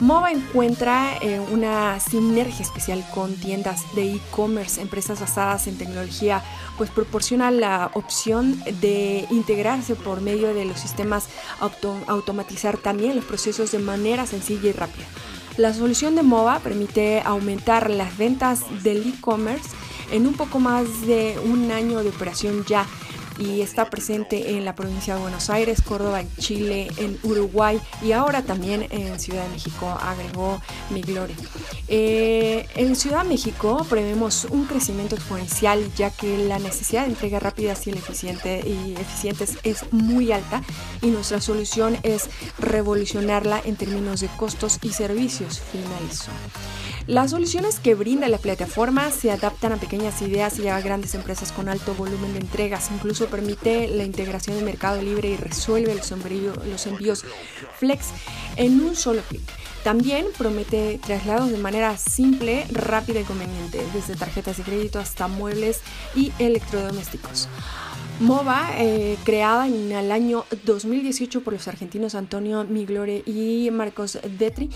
MOVA 0.00 0.32
encuentra 0.32 1.16
eh, 1.20 1.40
una 1.40 2.00
sinergia 2.00 2.62
especial 2.62 3.04
con 3.14 3.34
tiendas 3.36 3.82
de 3.94 4.14
e-commerce, 4.14 4.80
empresas 4.80 5.20
basadas 5.20 5.66
en 5.66 5.78
tecnología, 5.78 6.42
pues 6.76 6.90
proporciona 6.90 7.50
la 7.50 7.90
opción 7.94 8.60
de 8.80 9.26
integrarse 9.30 9.94
por 9.94 10.20
medio 10.20 10.52
de 10.52 10.64
los 10.64 10.80
sistemas, 10.80 11.28
automatizar 12.06 12.76
también 12.78 13.14
los 13.14 13.24
procesos 13.24 13.70
de 13.70 13.78
manera 13.78 14.26
sencilla 14.26 14.70
y 14.70 14.72
rápida. 14.72 15.06
La 15.56 15.72
solución 15.72 16.16
de 16.16 16.24
MOVA 16.24 16.58
permite 16.58 17.20
aumentar 17.24 17.88
las 17.88 18.16
ventas 18.18 18.62
del 18.82 19.06
e-commerce 19.06 19.68
en 20.10 20.26
un 20.26 20.34
poco 20.34 20.58
más 20.58 21.06
de 21.06 21.38
un 21.44 21.70
año 21.70 22.02
de 22.02 22.08
operación 22.08 22.64
ya 22.66 22.86
y 23.38 23.60
está 23.60 23.90
presente 23.90 24.56
en 24.56 24.64
la 24.64 24.74
provincia 24.74 25.14
de 25.14 25.20
Buenos 25.20 25.50
Aires, 25.50 25.82
Córdoba, 25.82 26.22
Chile, 26.38 26.88
en 26.96 27.18
Uruguay 27.22 27.80
y 28.02 28.12
ahora 28.12 28.42
también 28.42 28.86
en 28.90 29.18
Ciudad 29.18 29.44
de 29.44 29.50
México, 29.50 29.88
agregó 30.00 30.60
mi 30.90 31.00
gloria. 31.00 31.36
Eh, 31.88 32.66
en 32.74 32.96
Ciudad 32.96 33.22
de 33.22 33.28
México 33.28 33.86
prevemos 33.88 34.46
un 34.46 34.66
crecimiento 34.66 35.14
exponencial 35.16 35.92
ya 35.96 36.10
que 36.10 36.46
la 36.46 36.58
necesidad 36.58 37.02
de 37.02 37.08
entrega 37.08 37.40
rápidas 37.40 37.86
y, 37.86 37.90
eficiente, 37.90 38.62
y 38.66 38.94
eficientes 39.00 39.58
es 39.62 39.92
muy 39.92 40.32
alta 40.32 40.62
y 41.02 41.08
nuestra 41.08 41.40
solución 41.40 41.98
es 42.02 42.28
revolucionarla 42.58 43.60
en 43.64 43.76
términos 43.76 44.20
de 44.20 44.28
costos 44.28 44.78
y 44.82 44.90
servicios, 44.90 45.60
finalizó. 45.72 46.30
Las 47.06 47.32
soluciones 47.32 47.80
que 47.80 47.94
brinda 47.94 48.28
la 48.28 48.38
plataforma 48.38 49.10
se 49.10 49.30
adaptan 49.30 49.72
a 49.72 49.76
pequeñas 49.76 50.22
ideas 50.22 50.58
y 50.58 50.68
a 50.68 50.80
grandes 50.80 51.14
empresas 51.14 51.52
con 51.52 51.68
alto 51.68 51.94
volumen 51.94 52.32
de 52.32 52.38
entregas. 52.38 52.90
Incluso 52.90 53.26
permite 53.26 53.88
la 53.88 54.04
integración 54.04 54.56
de 54.56 54.64
mercado 54.64 55.02
libre 55.02 55.28
y 55.28 55.36
resuelve 55.36 55.94
los, 55.94 56.86
envíos 56.86 57.24
flex 57.78 58.06
en 58.56 58.80
un 58.80 58.96
solo 58.96 59.20
clic. 59.28 59.42
También 59.82 60.24
promete 60.38 60.98
traslados 61.04 61.50
de 61.50 61.58
manera 61.58 61.98
simple, 61.98 62.66
rápida 62.70 63.20
y 63.20 63.24
conveniente, 63.24 63.84
desde 63.92 64.16
tarjetas 64.16 64.56
de 64.56 64.62
crédito 64.62 64.98
hasta 64.98 65.28
muebles 65.28 65.82
y 66.14 66.32
electrodomésticos. 66.38 67.48
MOVA, 68.20 68.70
eh, 68.78 69.18
creada 69.24 69.66
en 69.66 69.90
el 69.90 70.12
año 70.12 70.44
2018 70.64 71.42
por 71.42 71.52
los 71.52 71.66
argentinos 71.66 72.14
Antonio 72.14 72.62
Miglore 72.62 73.24
y 73.26 73.68
Marcos 73.72 74.18
Detri, 74.38 74.70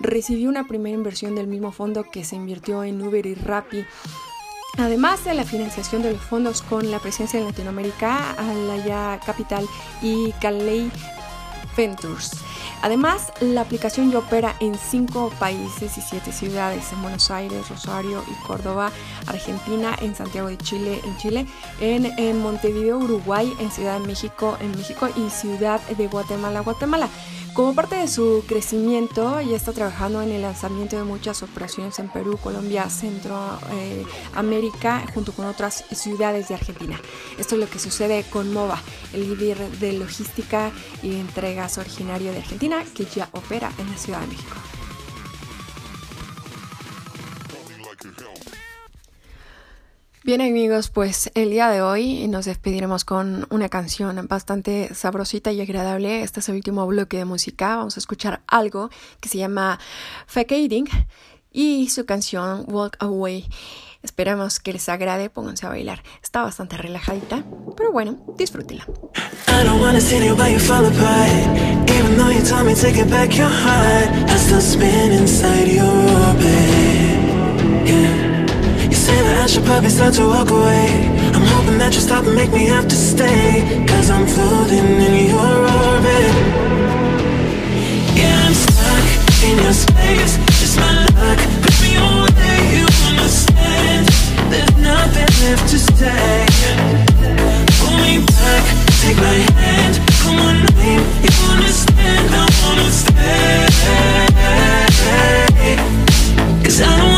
recibió 0.00 0.48
una 0.48 0.66
primera 0.66 0.96
inversión 0.96 1.34
del 1.34 1.46
mismo 1.46 1.72
fondo 1.72 2.04
que 2.04 2.24
se 2.24 2.36
invirtió 2.36 2.84
en 2.84 3.00
Uber 3.00 3.26
y 3.26 3.34
Rappi. 3.34 3.84
Además 4.76 5.24
de 5.24 5.34
la 5.34 5.44
financiación 5.44 6.02
de 6.02 6.12
los 6.12 6.22
fondos 6.22 6.62
con 6.62 6.90
la 6.90 7.00
presencia 7.00 7.40
en 7.40 7.46
Latinoamérica, 7.46 8.32
Alaya 8.32 9.18
Capital 9.24 9.66
y 10.02 10.32
Calais 10.40 10.92
Ventures. 11.76 12.30
Además, 12.82 13.32
la 13.40 13.62
aplicación 13.62 14.12
ya 14.12 14.18
opera 14.18 14.54
en 14.60 14.76
cinco 14.76 15.32
países 15.40 15.98
y 15.98 16.00
siete 16.00 16.32
ciudades, 16.32 16.92
en 16.92 17.02
Buenos 17.02 17.28
Aires, 17.30 17.68
Rosario 17.68 18.22
y 18.30 18.46
Córdoba, 18.46 18.92
Argentina, 19.26 19.96
en 20.00 20.14
Santiago 20.14 20.48
de 20.48 20.58
Chile, 20.58 21.00
en 21.04 21.16
Chile, 21.16 21.46
en, 21.80 22.06
en 22.18 22.40
Montevideo, 22.40 22.98
Uruguay, 22.98 23.52
en 23.58 23.72
Ciudad 23.72 23.98
de 23.98 24.06
México, 24.06 24.56
en 24.60 24.70
México 24.76 25.08
y 25.16 25.28
Ciudad 25.30 25.80
de 25.88 26.06
Guatemala, 26.06 26.60
Guatemala. 26.60 27.08
Como 27.58 27.74
parte 27.74 27.96
de 27.96 28.06
su 28.06 28.44
crecimiento, 28.46 29.40
ya 29.40 29.56
está 29.56 29.72
trabajando 29.72 30.22
en 30.22 30.30
el 30.30 30.42
lanzamiento 30.42 30.96
de 30.96 31.02
muchas 31.02 31.42
operaciones 31.42 31.98
en 31.98 32.08
Perú, 32.08 32.38
Colombia, 32.40 32.88
Centroamérica, 32.88 35.04
junto 35.12 35.32
con 35.32 35.44
otras 35.44 35.84
ciudades 35.90 36.46
de 36.46 36.54
Argentina. 36.54 37.00
Esto 37.36 37.56
es 37.56 37.60
lo 37.60 37.68
que 37.68 37.80
sucede 37.80 38.24
con 38.30 38.52
MOVA, 38.52 38.80
el 39.12 39.28
líder 39.28 39.58
de 39.80 39.94
logística 39.94 40.70
y 41.02 41.16
entregas 41.16 41.78
originario 41.78 42.30
de 42.30 42.38
Argentina, 42.38 42.84
que 42.94 43.06
ya 43.06 43.28
opera 43.32 43.72
en 43.78 43.90
la 43.90 43.96
Ciudad 43.96 44.20
de 44.20 44.28
México. 44.28 44.54
Bien 50.28 50.42
amigos, 50.42 50.90
pues 50.90 51.30
el 51.32 51.48
día 51.48 51.70
de 51.70 51.80
hoy 51.80 52.28
nos 52.28 52.44
despediremos 52.44 53.06
con 53.06 53.46
una 53.48 53.70
canción 53.70 54.28
bastante 54.28 54.94
sabrosita 54.94 55.52
y 55.52 55.62
agradable. 55.62 56.20
Este 56.22 56.40
es 56.40 56.50
el 56.50 56.56
último 56.56 56.86
bloque 56.86 57.16
de 57.16 57.24
música. 57.24 57.76
Vamos 57.76 57.96
a 57.96 58.00
escuchar 58.00 58.42
algo 58.46 58.90
que 59.20 59.30
se 59.30 59.38
llama 59.38 59.80
Fakating 60.26 60.86
y 61.50 61.88
su 61.88 62.04
canción 62.04 62.66
Walk 62.68 62.98
Away. 62.98 63.48
Esperamos 64.02 64.60
que 64.60 64.74
les 64.74 64.90
agrade, 64.90 65.30
pónganse 65.30 65.64
a 65.64 65.70
bailar. 65.70 66.02
Está 66.22 66.42
bastante 66.42 66.76
relajadita, 66.76 67.42
pero 67.74 67.90
bueno, 67.90 68.18
disfrútenla. 78.90 78.96
say 78.96 79.22
that 79.22 79.38
I 79.44 79.46
should 79.46 79.64
probably 79.64 79.90
start 79.90 80.14
to 80.14 80.26
walk 80.26 80.50
away. 80.50 80.88
I'm 81.34 81.46
hoping 81.54 81.78
that 81.78 81.94
you 81.94 82.00
stop 82.00 82.24
and 82.26 82.34
make 82.34 82.52
me 82.52 82.66
have 82.66 82.86
to 82.88 82.96
stay 82.96 83.84
Cause 83.86 84.10
I'm 84.10 84.26
floating 84.26 85.00
in 85.06 85.28
your 85.30 85.56
orbit. 85.84 86.32
Yeah, 88.18 88.46
I'm 88.46 88.54
stuck 88.54 89.06
in 89.48 89.56
your 89.64 89.72
space. 89.72 90.38
Just 90.60 90.76
my 90.78 90.92
luck 91.20 91.38
Put 91.62 91.76
me 91.82 91.92
where 91.98 92.64
you 92.74 92.86
understand. 93.08 94.04
There's 94.50 94.76
nothing 94.78 95.30
left 95.44 95.64
to 95.72 95.78
say. 95.78 96.46
Pull 97.80 97.96
me 98.04 98.14
back, 98.24 98.64
take 99.02 99.16
my 99.16 99.38
hand. 99.62 99.94
Come 100.22 100.38
on, 100.46 100.56
name, 100.80 101.04
you 101.24 101.32
understand 101.52 102.28
I 102.32 102.44
wanna 102.60 102.90
stay. 102.90 103.68
Cause 106.64 106.80
I 106.80 106.96
don't 106.96 107.17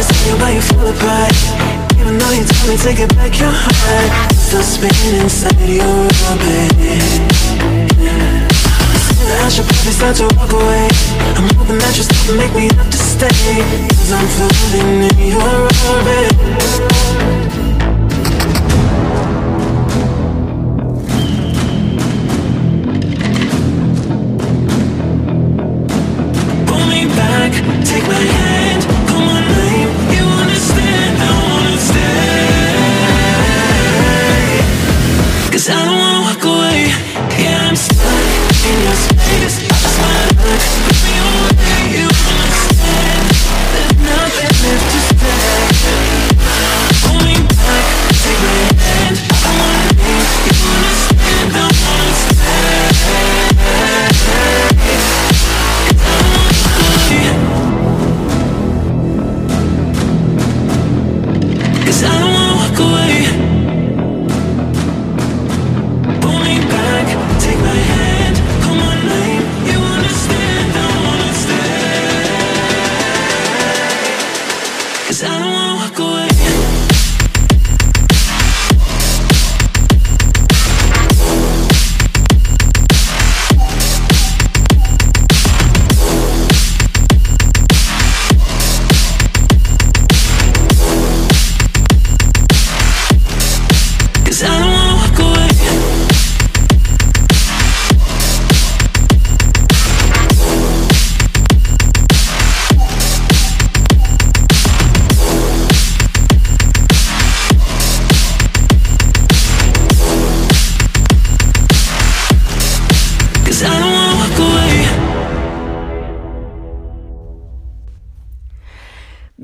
wanna 0.00 0.14
see 0.14 0.32
but 0.38 0.54
you 0.54 0.62
fall 0.62 0.86
apart 0.86 1.36
Even 1.98 2.18
though 2.18 2.30
you 2.32 2.44
told 2.44 2.68
me 2.68 2.76
to 2.76 2.92
get 2.94 3.14
back 3.16 3.38
your 3.38 3.52
heart 3.52 4.32
Still 4.32 4.62
spinning 4.62 5.20
inside 5.20 5.60
your 5.60 6.08
orbit. 6.28 6.72
I 9.30 9.48
should 9.48 9.66
probably 9.66 9.92
start 9.92 10.16
to 10.16 10.24
walk 10.36 10.52
away 10.52 10.88
I'm 11.36 11.48
hoping 11.56 11.78
that 11.78 11.96
you 11.96 12.04
and 12.30 12.38
make 12.38 12.54
me 12.54 12.68
have 12.76 12.90
to 12.90 12.98
stay. 12.98 13.28
Cause 13.88 14.12
I'm 14.12 14.26
floating 14.26 15.02
in 15.04 15.28
your 15.28 15.68
orbit 15.92 17.49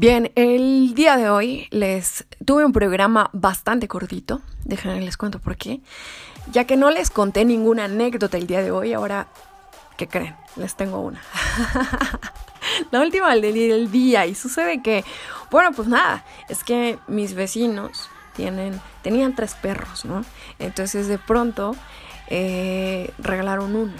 Bien, 0.08 0.30
el 0.36 0.94
día 0.94 1.16
de 1.16 1.28
hoy 1.28 1.66
les 1.72 2.26
tuve 2.44 2.64
un 2.64 2.70
programa 2.70 3.28
bastante 3.32 3.88
cortito. 3.88 4.40
Déjenme 4.62 5.00
les 5.00 5.16
cuento 5.16 5.40
por 5.40 5.56
qué. 5.56 5.80
Ya 6.52 6.62
que 6.62 6.76
no 6.76 6.92
les 6.92 7.10
conté 7.10 7.44
ninguna 7.44 7.86
anécdota 7.86 8.36
el 8.36 8.46
día 8.46 8.62
de 8.62 8.70
hoy, 8.70 8.92
ahora, 8.92 9.26
¿qué 9.96 10.06
creen? 10.06 10.36
Les 10.54 10.76
tengo 10.76 11.00
una. 11.00 11.20
La 12.92 13.00
última 13.00 13.34
del, 13.34 13.90
día. 13.90 14.26
Y 14.26 14.36
sucede 14.36 14.80
que, 14.80 15.04
bueno, 15.50 15.72
pues 15.72 15.88
nada, 15.88 16.24
es 16.48 16.62
que 16.62 17.00
mis 17.08 17.34
vecinos 17.34 18.08
tienen, 18.36 18.80
tenían 19.02 19.34
tres 19.34 19.54
perros, 19.54 20.04
¿no? 20.04 20.24
Entonces 20.60 21.08
de 21.08 21.18
pronto 21.18 21.74
eh, 22.28 23.10
regalaron 23.18 23.74
uno. 23.74 23.92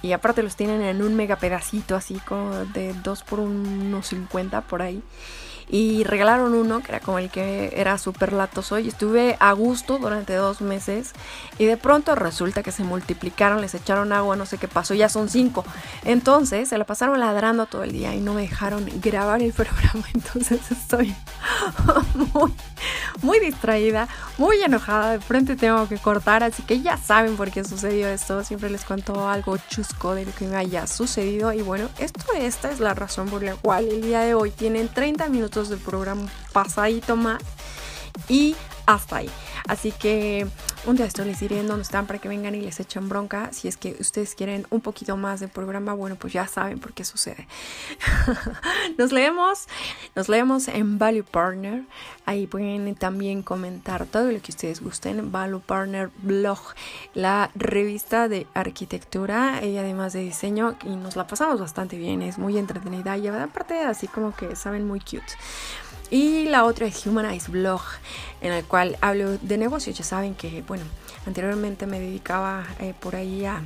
Y 0.00 0.12
aparte 0.12 0.42
los 0.42 0.56
tienen 0.56 0.80
en 0.80 1.02
un 1.02 1.14
mega 1.16 1.36
pedacito, 1.36 1.96
así 1.96 2.14
como 2.20 2.64
de 2.64 2.94
2 2.94 3.22
por 3.24 3.40
unos 3.40 4.06
50 4.06 4.62
por 4.62 4.80
ahí. 4.80 5.02
Y 5.72 6.02
regalaron 6.02 6.54
uno 6.54 6.80
que 6.80 6.88
era 6.88 7.00
como 7.00 7.18
el 7.18 7.30
que 7.30 7.72
era 7.76 7.96
súper 7.96 8.32
latoso. 8.32 8.78
Y 8.80 8.88
estuve 8.88 9.36
a 9.38 9.52
gusto 9.52 9.98
durante 9.98 10.34
dos 10.34 10.60
meses. 10.60 11.12
Y 11.58 11.66
de 11.66 11.76
pronto 11.76 12.16
resulta 12.16 12.64
que 12.64 12.72
se 12.72 12.82
multiplicaron, 12.82 13.60
les 13.60 13.74
echaron 13.74 14.12
agua, 14.12 14.34
no 14.34 14.46
sé 14.46 14.58
qué 14.58 14.66
pasó. 14.66 14.94
Ya 14.94 15.08
son 15.08 15.28
cinco. 15.28 15.64
Entonces 16.04 16.68
se 16.68 16.78
la 16.78 16.84
pasaron 16.84 17.20
ladrando 17.20 17.66
todo 17.66 17.84
el 17.84 17.92
día 17.92 18.14
y 18.14 18.20
no 18.20 18.34
me 18.34 18.42
dejaron 18.42 18.84
grabar 19.00 19.42
el 19.42 19.52
programa. 19.54 20.04
Entonces 20.12 20.60
estoy 20.72 21.14
muy, 22.34 22.52
muy 23.22 23.38
distraída, 23.38 24.08
muy 24.38 24.60
enojada. 24.62 25.12
De 25.12 25.20
frente 25.20 25.54
tengo 25.54 25.86
que 25.88 25.98
cortar. 25.98 26.42
Así 26.42 26.64
que 26.64 26.80
ya 26.80 26.96
saben 26.96 27.36
por 27.36 27.52
qué 27.52 27.62
sucedió 27.62 28.08
esto. 28.08 28.42
Siempre 28.42 28.70
les 28.70 28.84
cuento 28.84 29.28
algo 29.28 29.56
chusco 29.68 30.14
de 30.14 30.24
lo 30.26 30.32
que 30.32 30.46
me 30.46 30.56
haya 30.56 30.88
sucedido. 30.88 31.52
Y 31.52 31.62
bueno, 31.62 31.88
esto, 31.98 32.20
esta 32.36 32.72
es 32.72 32.80
la 32.80 32.94
razón 32.94 33.28
por 33.28 33.44
la 33.44 33.54
cual 33.54 33.86
el 33.86 34.02
día 34.02 34.20
de 34.20 34.34
hoy 34.34 34.50
tienen 34.50 34.88
30 34.88 35.28
minutos 35.28 35.59
de 35.68 35.76
programa 35.76 36.30
pasadito 36.52 37.16
más. 37.16 37.42
Y 38.28 38.56
hasta 38.94 39.16
ahí. 39.16 39.30
Así 39.66 39.92
que 39.92 40.46
un 40.86 40.96
día 40.96 41.06
esto 41.06 41.24
les 41.24 41.40
diré 41.40 41.60
en 41.60 41.68
dónde 41.68 41.82
están 41.82 42.06
para 42.06 42.18
que 42.18 42.28
vengan 42.28 42.54
y 42.54 42.60
les 42.60 42.80
echen 42.80 43.08
bronca. 43.08 43.50
Si 43.52 43.68
es 43.68 43.76
que 43.76 43.96
ustedes 44.00 44.34
quieren 44.34 44.66
un 44.70 44.80
poquito 44.80 45.16
más 45.16 45.40
de 45.40 45.48
programa, 45.48 45.92
bueno, 45.92 46.16
pues 46.16 46.32
ya 46.32 46.46
saben 46.46 46.80
por 46.80 46.92
qué 46.92 47.04
sucede. 47.04 47.46
nos 48.98 49.12
leemos, 49.12 49.66
nos 50.14 50.28
leemos 50.28 50.68
en 50.68 50.98
Value 50.98 51.24
Partner. 51.24 51.84
Ahí 52.26 52.46
pueden 52.46 52.94
también 52.94 53.42
comentar 53.42 54.06
todo 54.06 54.30
lo 54.30 54.40
que 54.40 54.52
ustedes 54.52 54.80
gusten. 54.80 55.30
Value 55.30 55.60
Partner 55.60 56.10
Blog, 56.22 56.60
la 57.14 57.50
revista 57.54 58.28
de 58.28 58.46
arquitectura 58.54 59.64
y 59.64 59.76
además 59.76 60.12
de 60.14 60.20
diseño. 60.20 60.76
Y 60.84 60.96
nos 60.96 61.16
la 61.16 61.26
pasamos 61.26 61.60
bastante 61.60 61.96
bien, 61.96 62.22
es 62.22 62.38
muy 62.38 62.58
entretenida 62.58 63.16
y 63.16 63.28
aparte 63.28 63.80
así 63.80 64.08
como 64.08 64.34
que 64.34 64.56
saben 64.56 64.86
muy 64.86 65.00
cute. 65.00 65.34
Y 66.10 66.46
la 66.46 66.64
otra 66.64 66.86
es 66.86 67.06
Humanize 67.06 67.50
Blog, 67.50 67.82
en 68.40 68.52
el 68.52 68.64
cual 68.64 68.96
hablo 69.00 69.38
de 69.38 69.58
negocios. 69.58 69.96
Ya 69.96 70.04
saben 70.04 70.34
que, 70.34 70.62
bueno, 70.62 70.82
anteriormente 71.26 71.86
me 71.86 72.00
dedicaba 72.00 72.64
eh, 72.80 72.94
por 72.98 73.14
ahí 73.14 73.44
a 73.44 73.62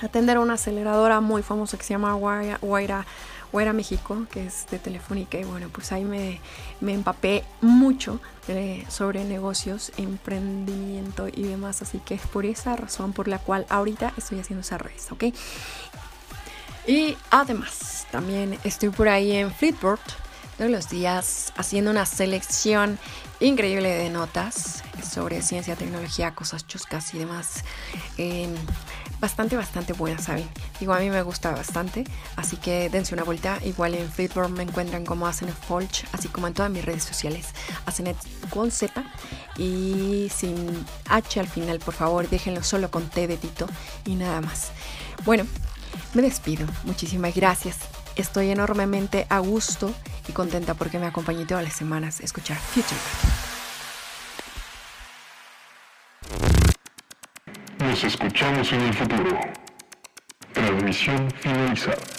atender 0.00 0.38
a 0.38 0.40
una 0.40 0.54
aceleradora 0.54 1.20
muy 1.20 1.42
famosa 1.42 1.76
que 1.76 1.84
se 1.84 1.90
llama 1.94 2.14
Guaira, 2.14 2.58
Guaira, 2.62 3.04
Guaira 3.52 3.72
México, 3.74 4.26
que 4.30 4.46
es 4.46 4.66
de 4.70 4.78
Telefónica. 4.78 5.38
Y 5.38 5.44
bueno, 5.44 5.68
pues 5.70 5.92
ahí 5.92 6.04
me, 6.04 6.40
me 6.80 6.94
empapé 6.94 7.44
mucho 7.60 8.20
de- 8.46 8.86
sobre 8.88 9.24
negocios, 9.24 9.92
emprendimiento 9.98 11.28
y 11.28 11.42
demás. 11.42 11.82
Así 11.82 11.98
que 11.98 12.14
es 12.14 12.22
por 12.22 12.46
esa 12.46 12.74
razón 12.76 13.12
por 13.12 13.28
la 13.28 13.38
cual 13.38 13.66
ahorita 13.68 14.14
estoy 14.16 14.40
haciendo 14.40 14.62
esa 14.62 14.78
revista, 14.78 15.12
¿ok? 15.12 15.24
Y 16.86 17.16
además, 17.30 18.06
también 18.10 18.58
estoy 18.64 18.90
por 18.90 19.08
ahí 19.08 19.32
en 19.32 19.50
Flipboard 19.52 19.98
todos 20.56 20.70
los 20.70 20.88
días 20.88 21.52
haciendo 21.56 21.90
una 21.90 22.06
selección 22.06 22.98
increíble 23.40 23.90
de 23.90 24.10
notas 24.10 24.82
sobre 25.08 25.42
ciencia, 25.42 25.76
tecnología, 25.76 26.34
cosas 26.34 26.66
chuscas 26.66 27.14
y 27.14 27.18
demás. 27.18 27.64
Bastante, 29.18 29.56
bastante 29.56 29.94
buenas, 29.94 30.24
¿saben? 30.24 30.48
Digo, 30.78 30.92
a 30.92 30.98
mí 30.98 31.08
me 31.08 31.22
gusta 31.22 31.50
bastante, 31.50 32.04
así 32.36 32.58
que 32.58 32.90
dense 32.90 33.14
una 33.14 33.24
vuelta. 33.24 33.58
Igual 33.64 33.94
en 33.94 34.10
Flipboard 34.10 34.50
me 34.50 34.62
encuentran 34.62 35.06
como 35.06 35.26
hacen 35.26 35.48
Folch, 35.48 36.04
así 36.12 36.28
como 36.28 36.46
en 36.46 36.54
todas 36.54 36.70
mis 36.70 36.84
redes 36.84 37.04
sociales. 37.04 37.46
Hacen 37.86 38.14
con 38.50 38.70
Z 38.70 39.04
y 39.56 40.30
sin 40.34 40.84
H 41.08 41.40
al 41.40 41.48
final, 41.48 41.78
por 41.78 41.94
favor, 41.94 42.28
déjenlo 42.28 42.62
solo 42.62 42.90
con 42.90 43.08
T 43.08 43.26
de 43.26 43.38
Tito 43.38 43.66
y 44.04 44.16
nada 44.16 44.42
más. 44.42 44.70
Bueno, 45.24 45.46
me 46.12 46.20
despido. 46.20 46.66
Muchísimas 46.84 47.34
gracias. 47.34 47.95
Estoy 48.16 48.50
enormemente 48.50 49.26
a 49.28 49.38
gusto 49.40 49.92
y 50.26 50.32
contenta 50.32 50.72
porque 50.72 50.98
me 50.98 51.06
acompañé 51.06 51.44
todas 51.44 51.62
las 51.62 51.74
semanas 51.74 52.20
a 52.20 52.24
escuchar 52.24 52.56
Future. 52.56 53.00
Nos 57.78 58.04
escuchamos 58.04 58.72
en 58.72 58.80
el 58.80 58.94
futuro. 58.94 59.38
Transmisión 60.52 61.30
finalizada. 61.30 62.15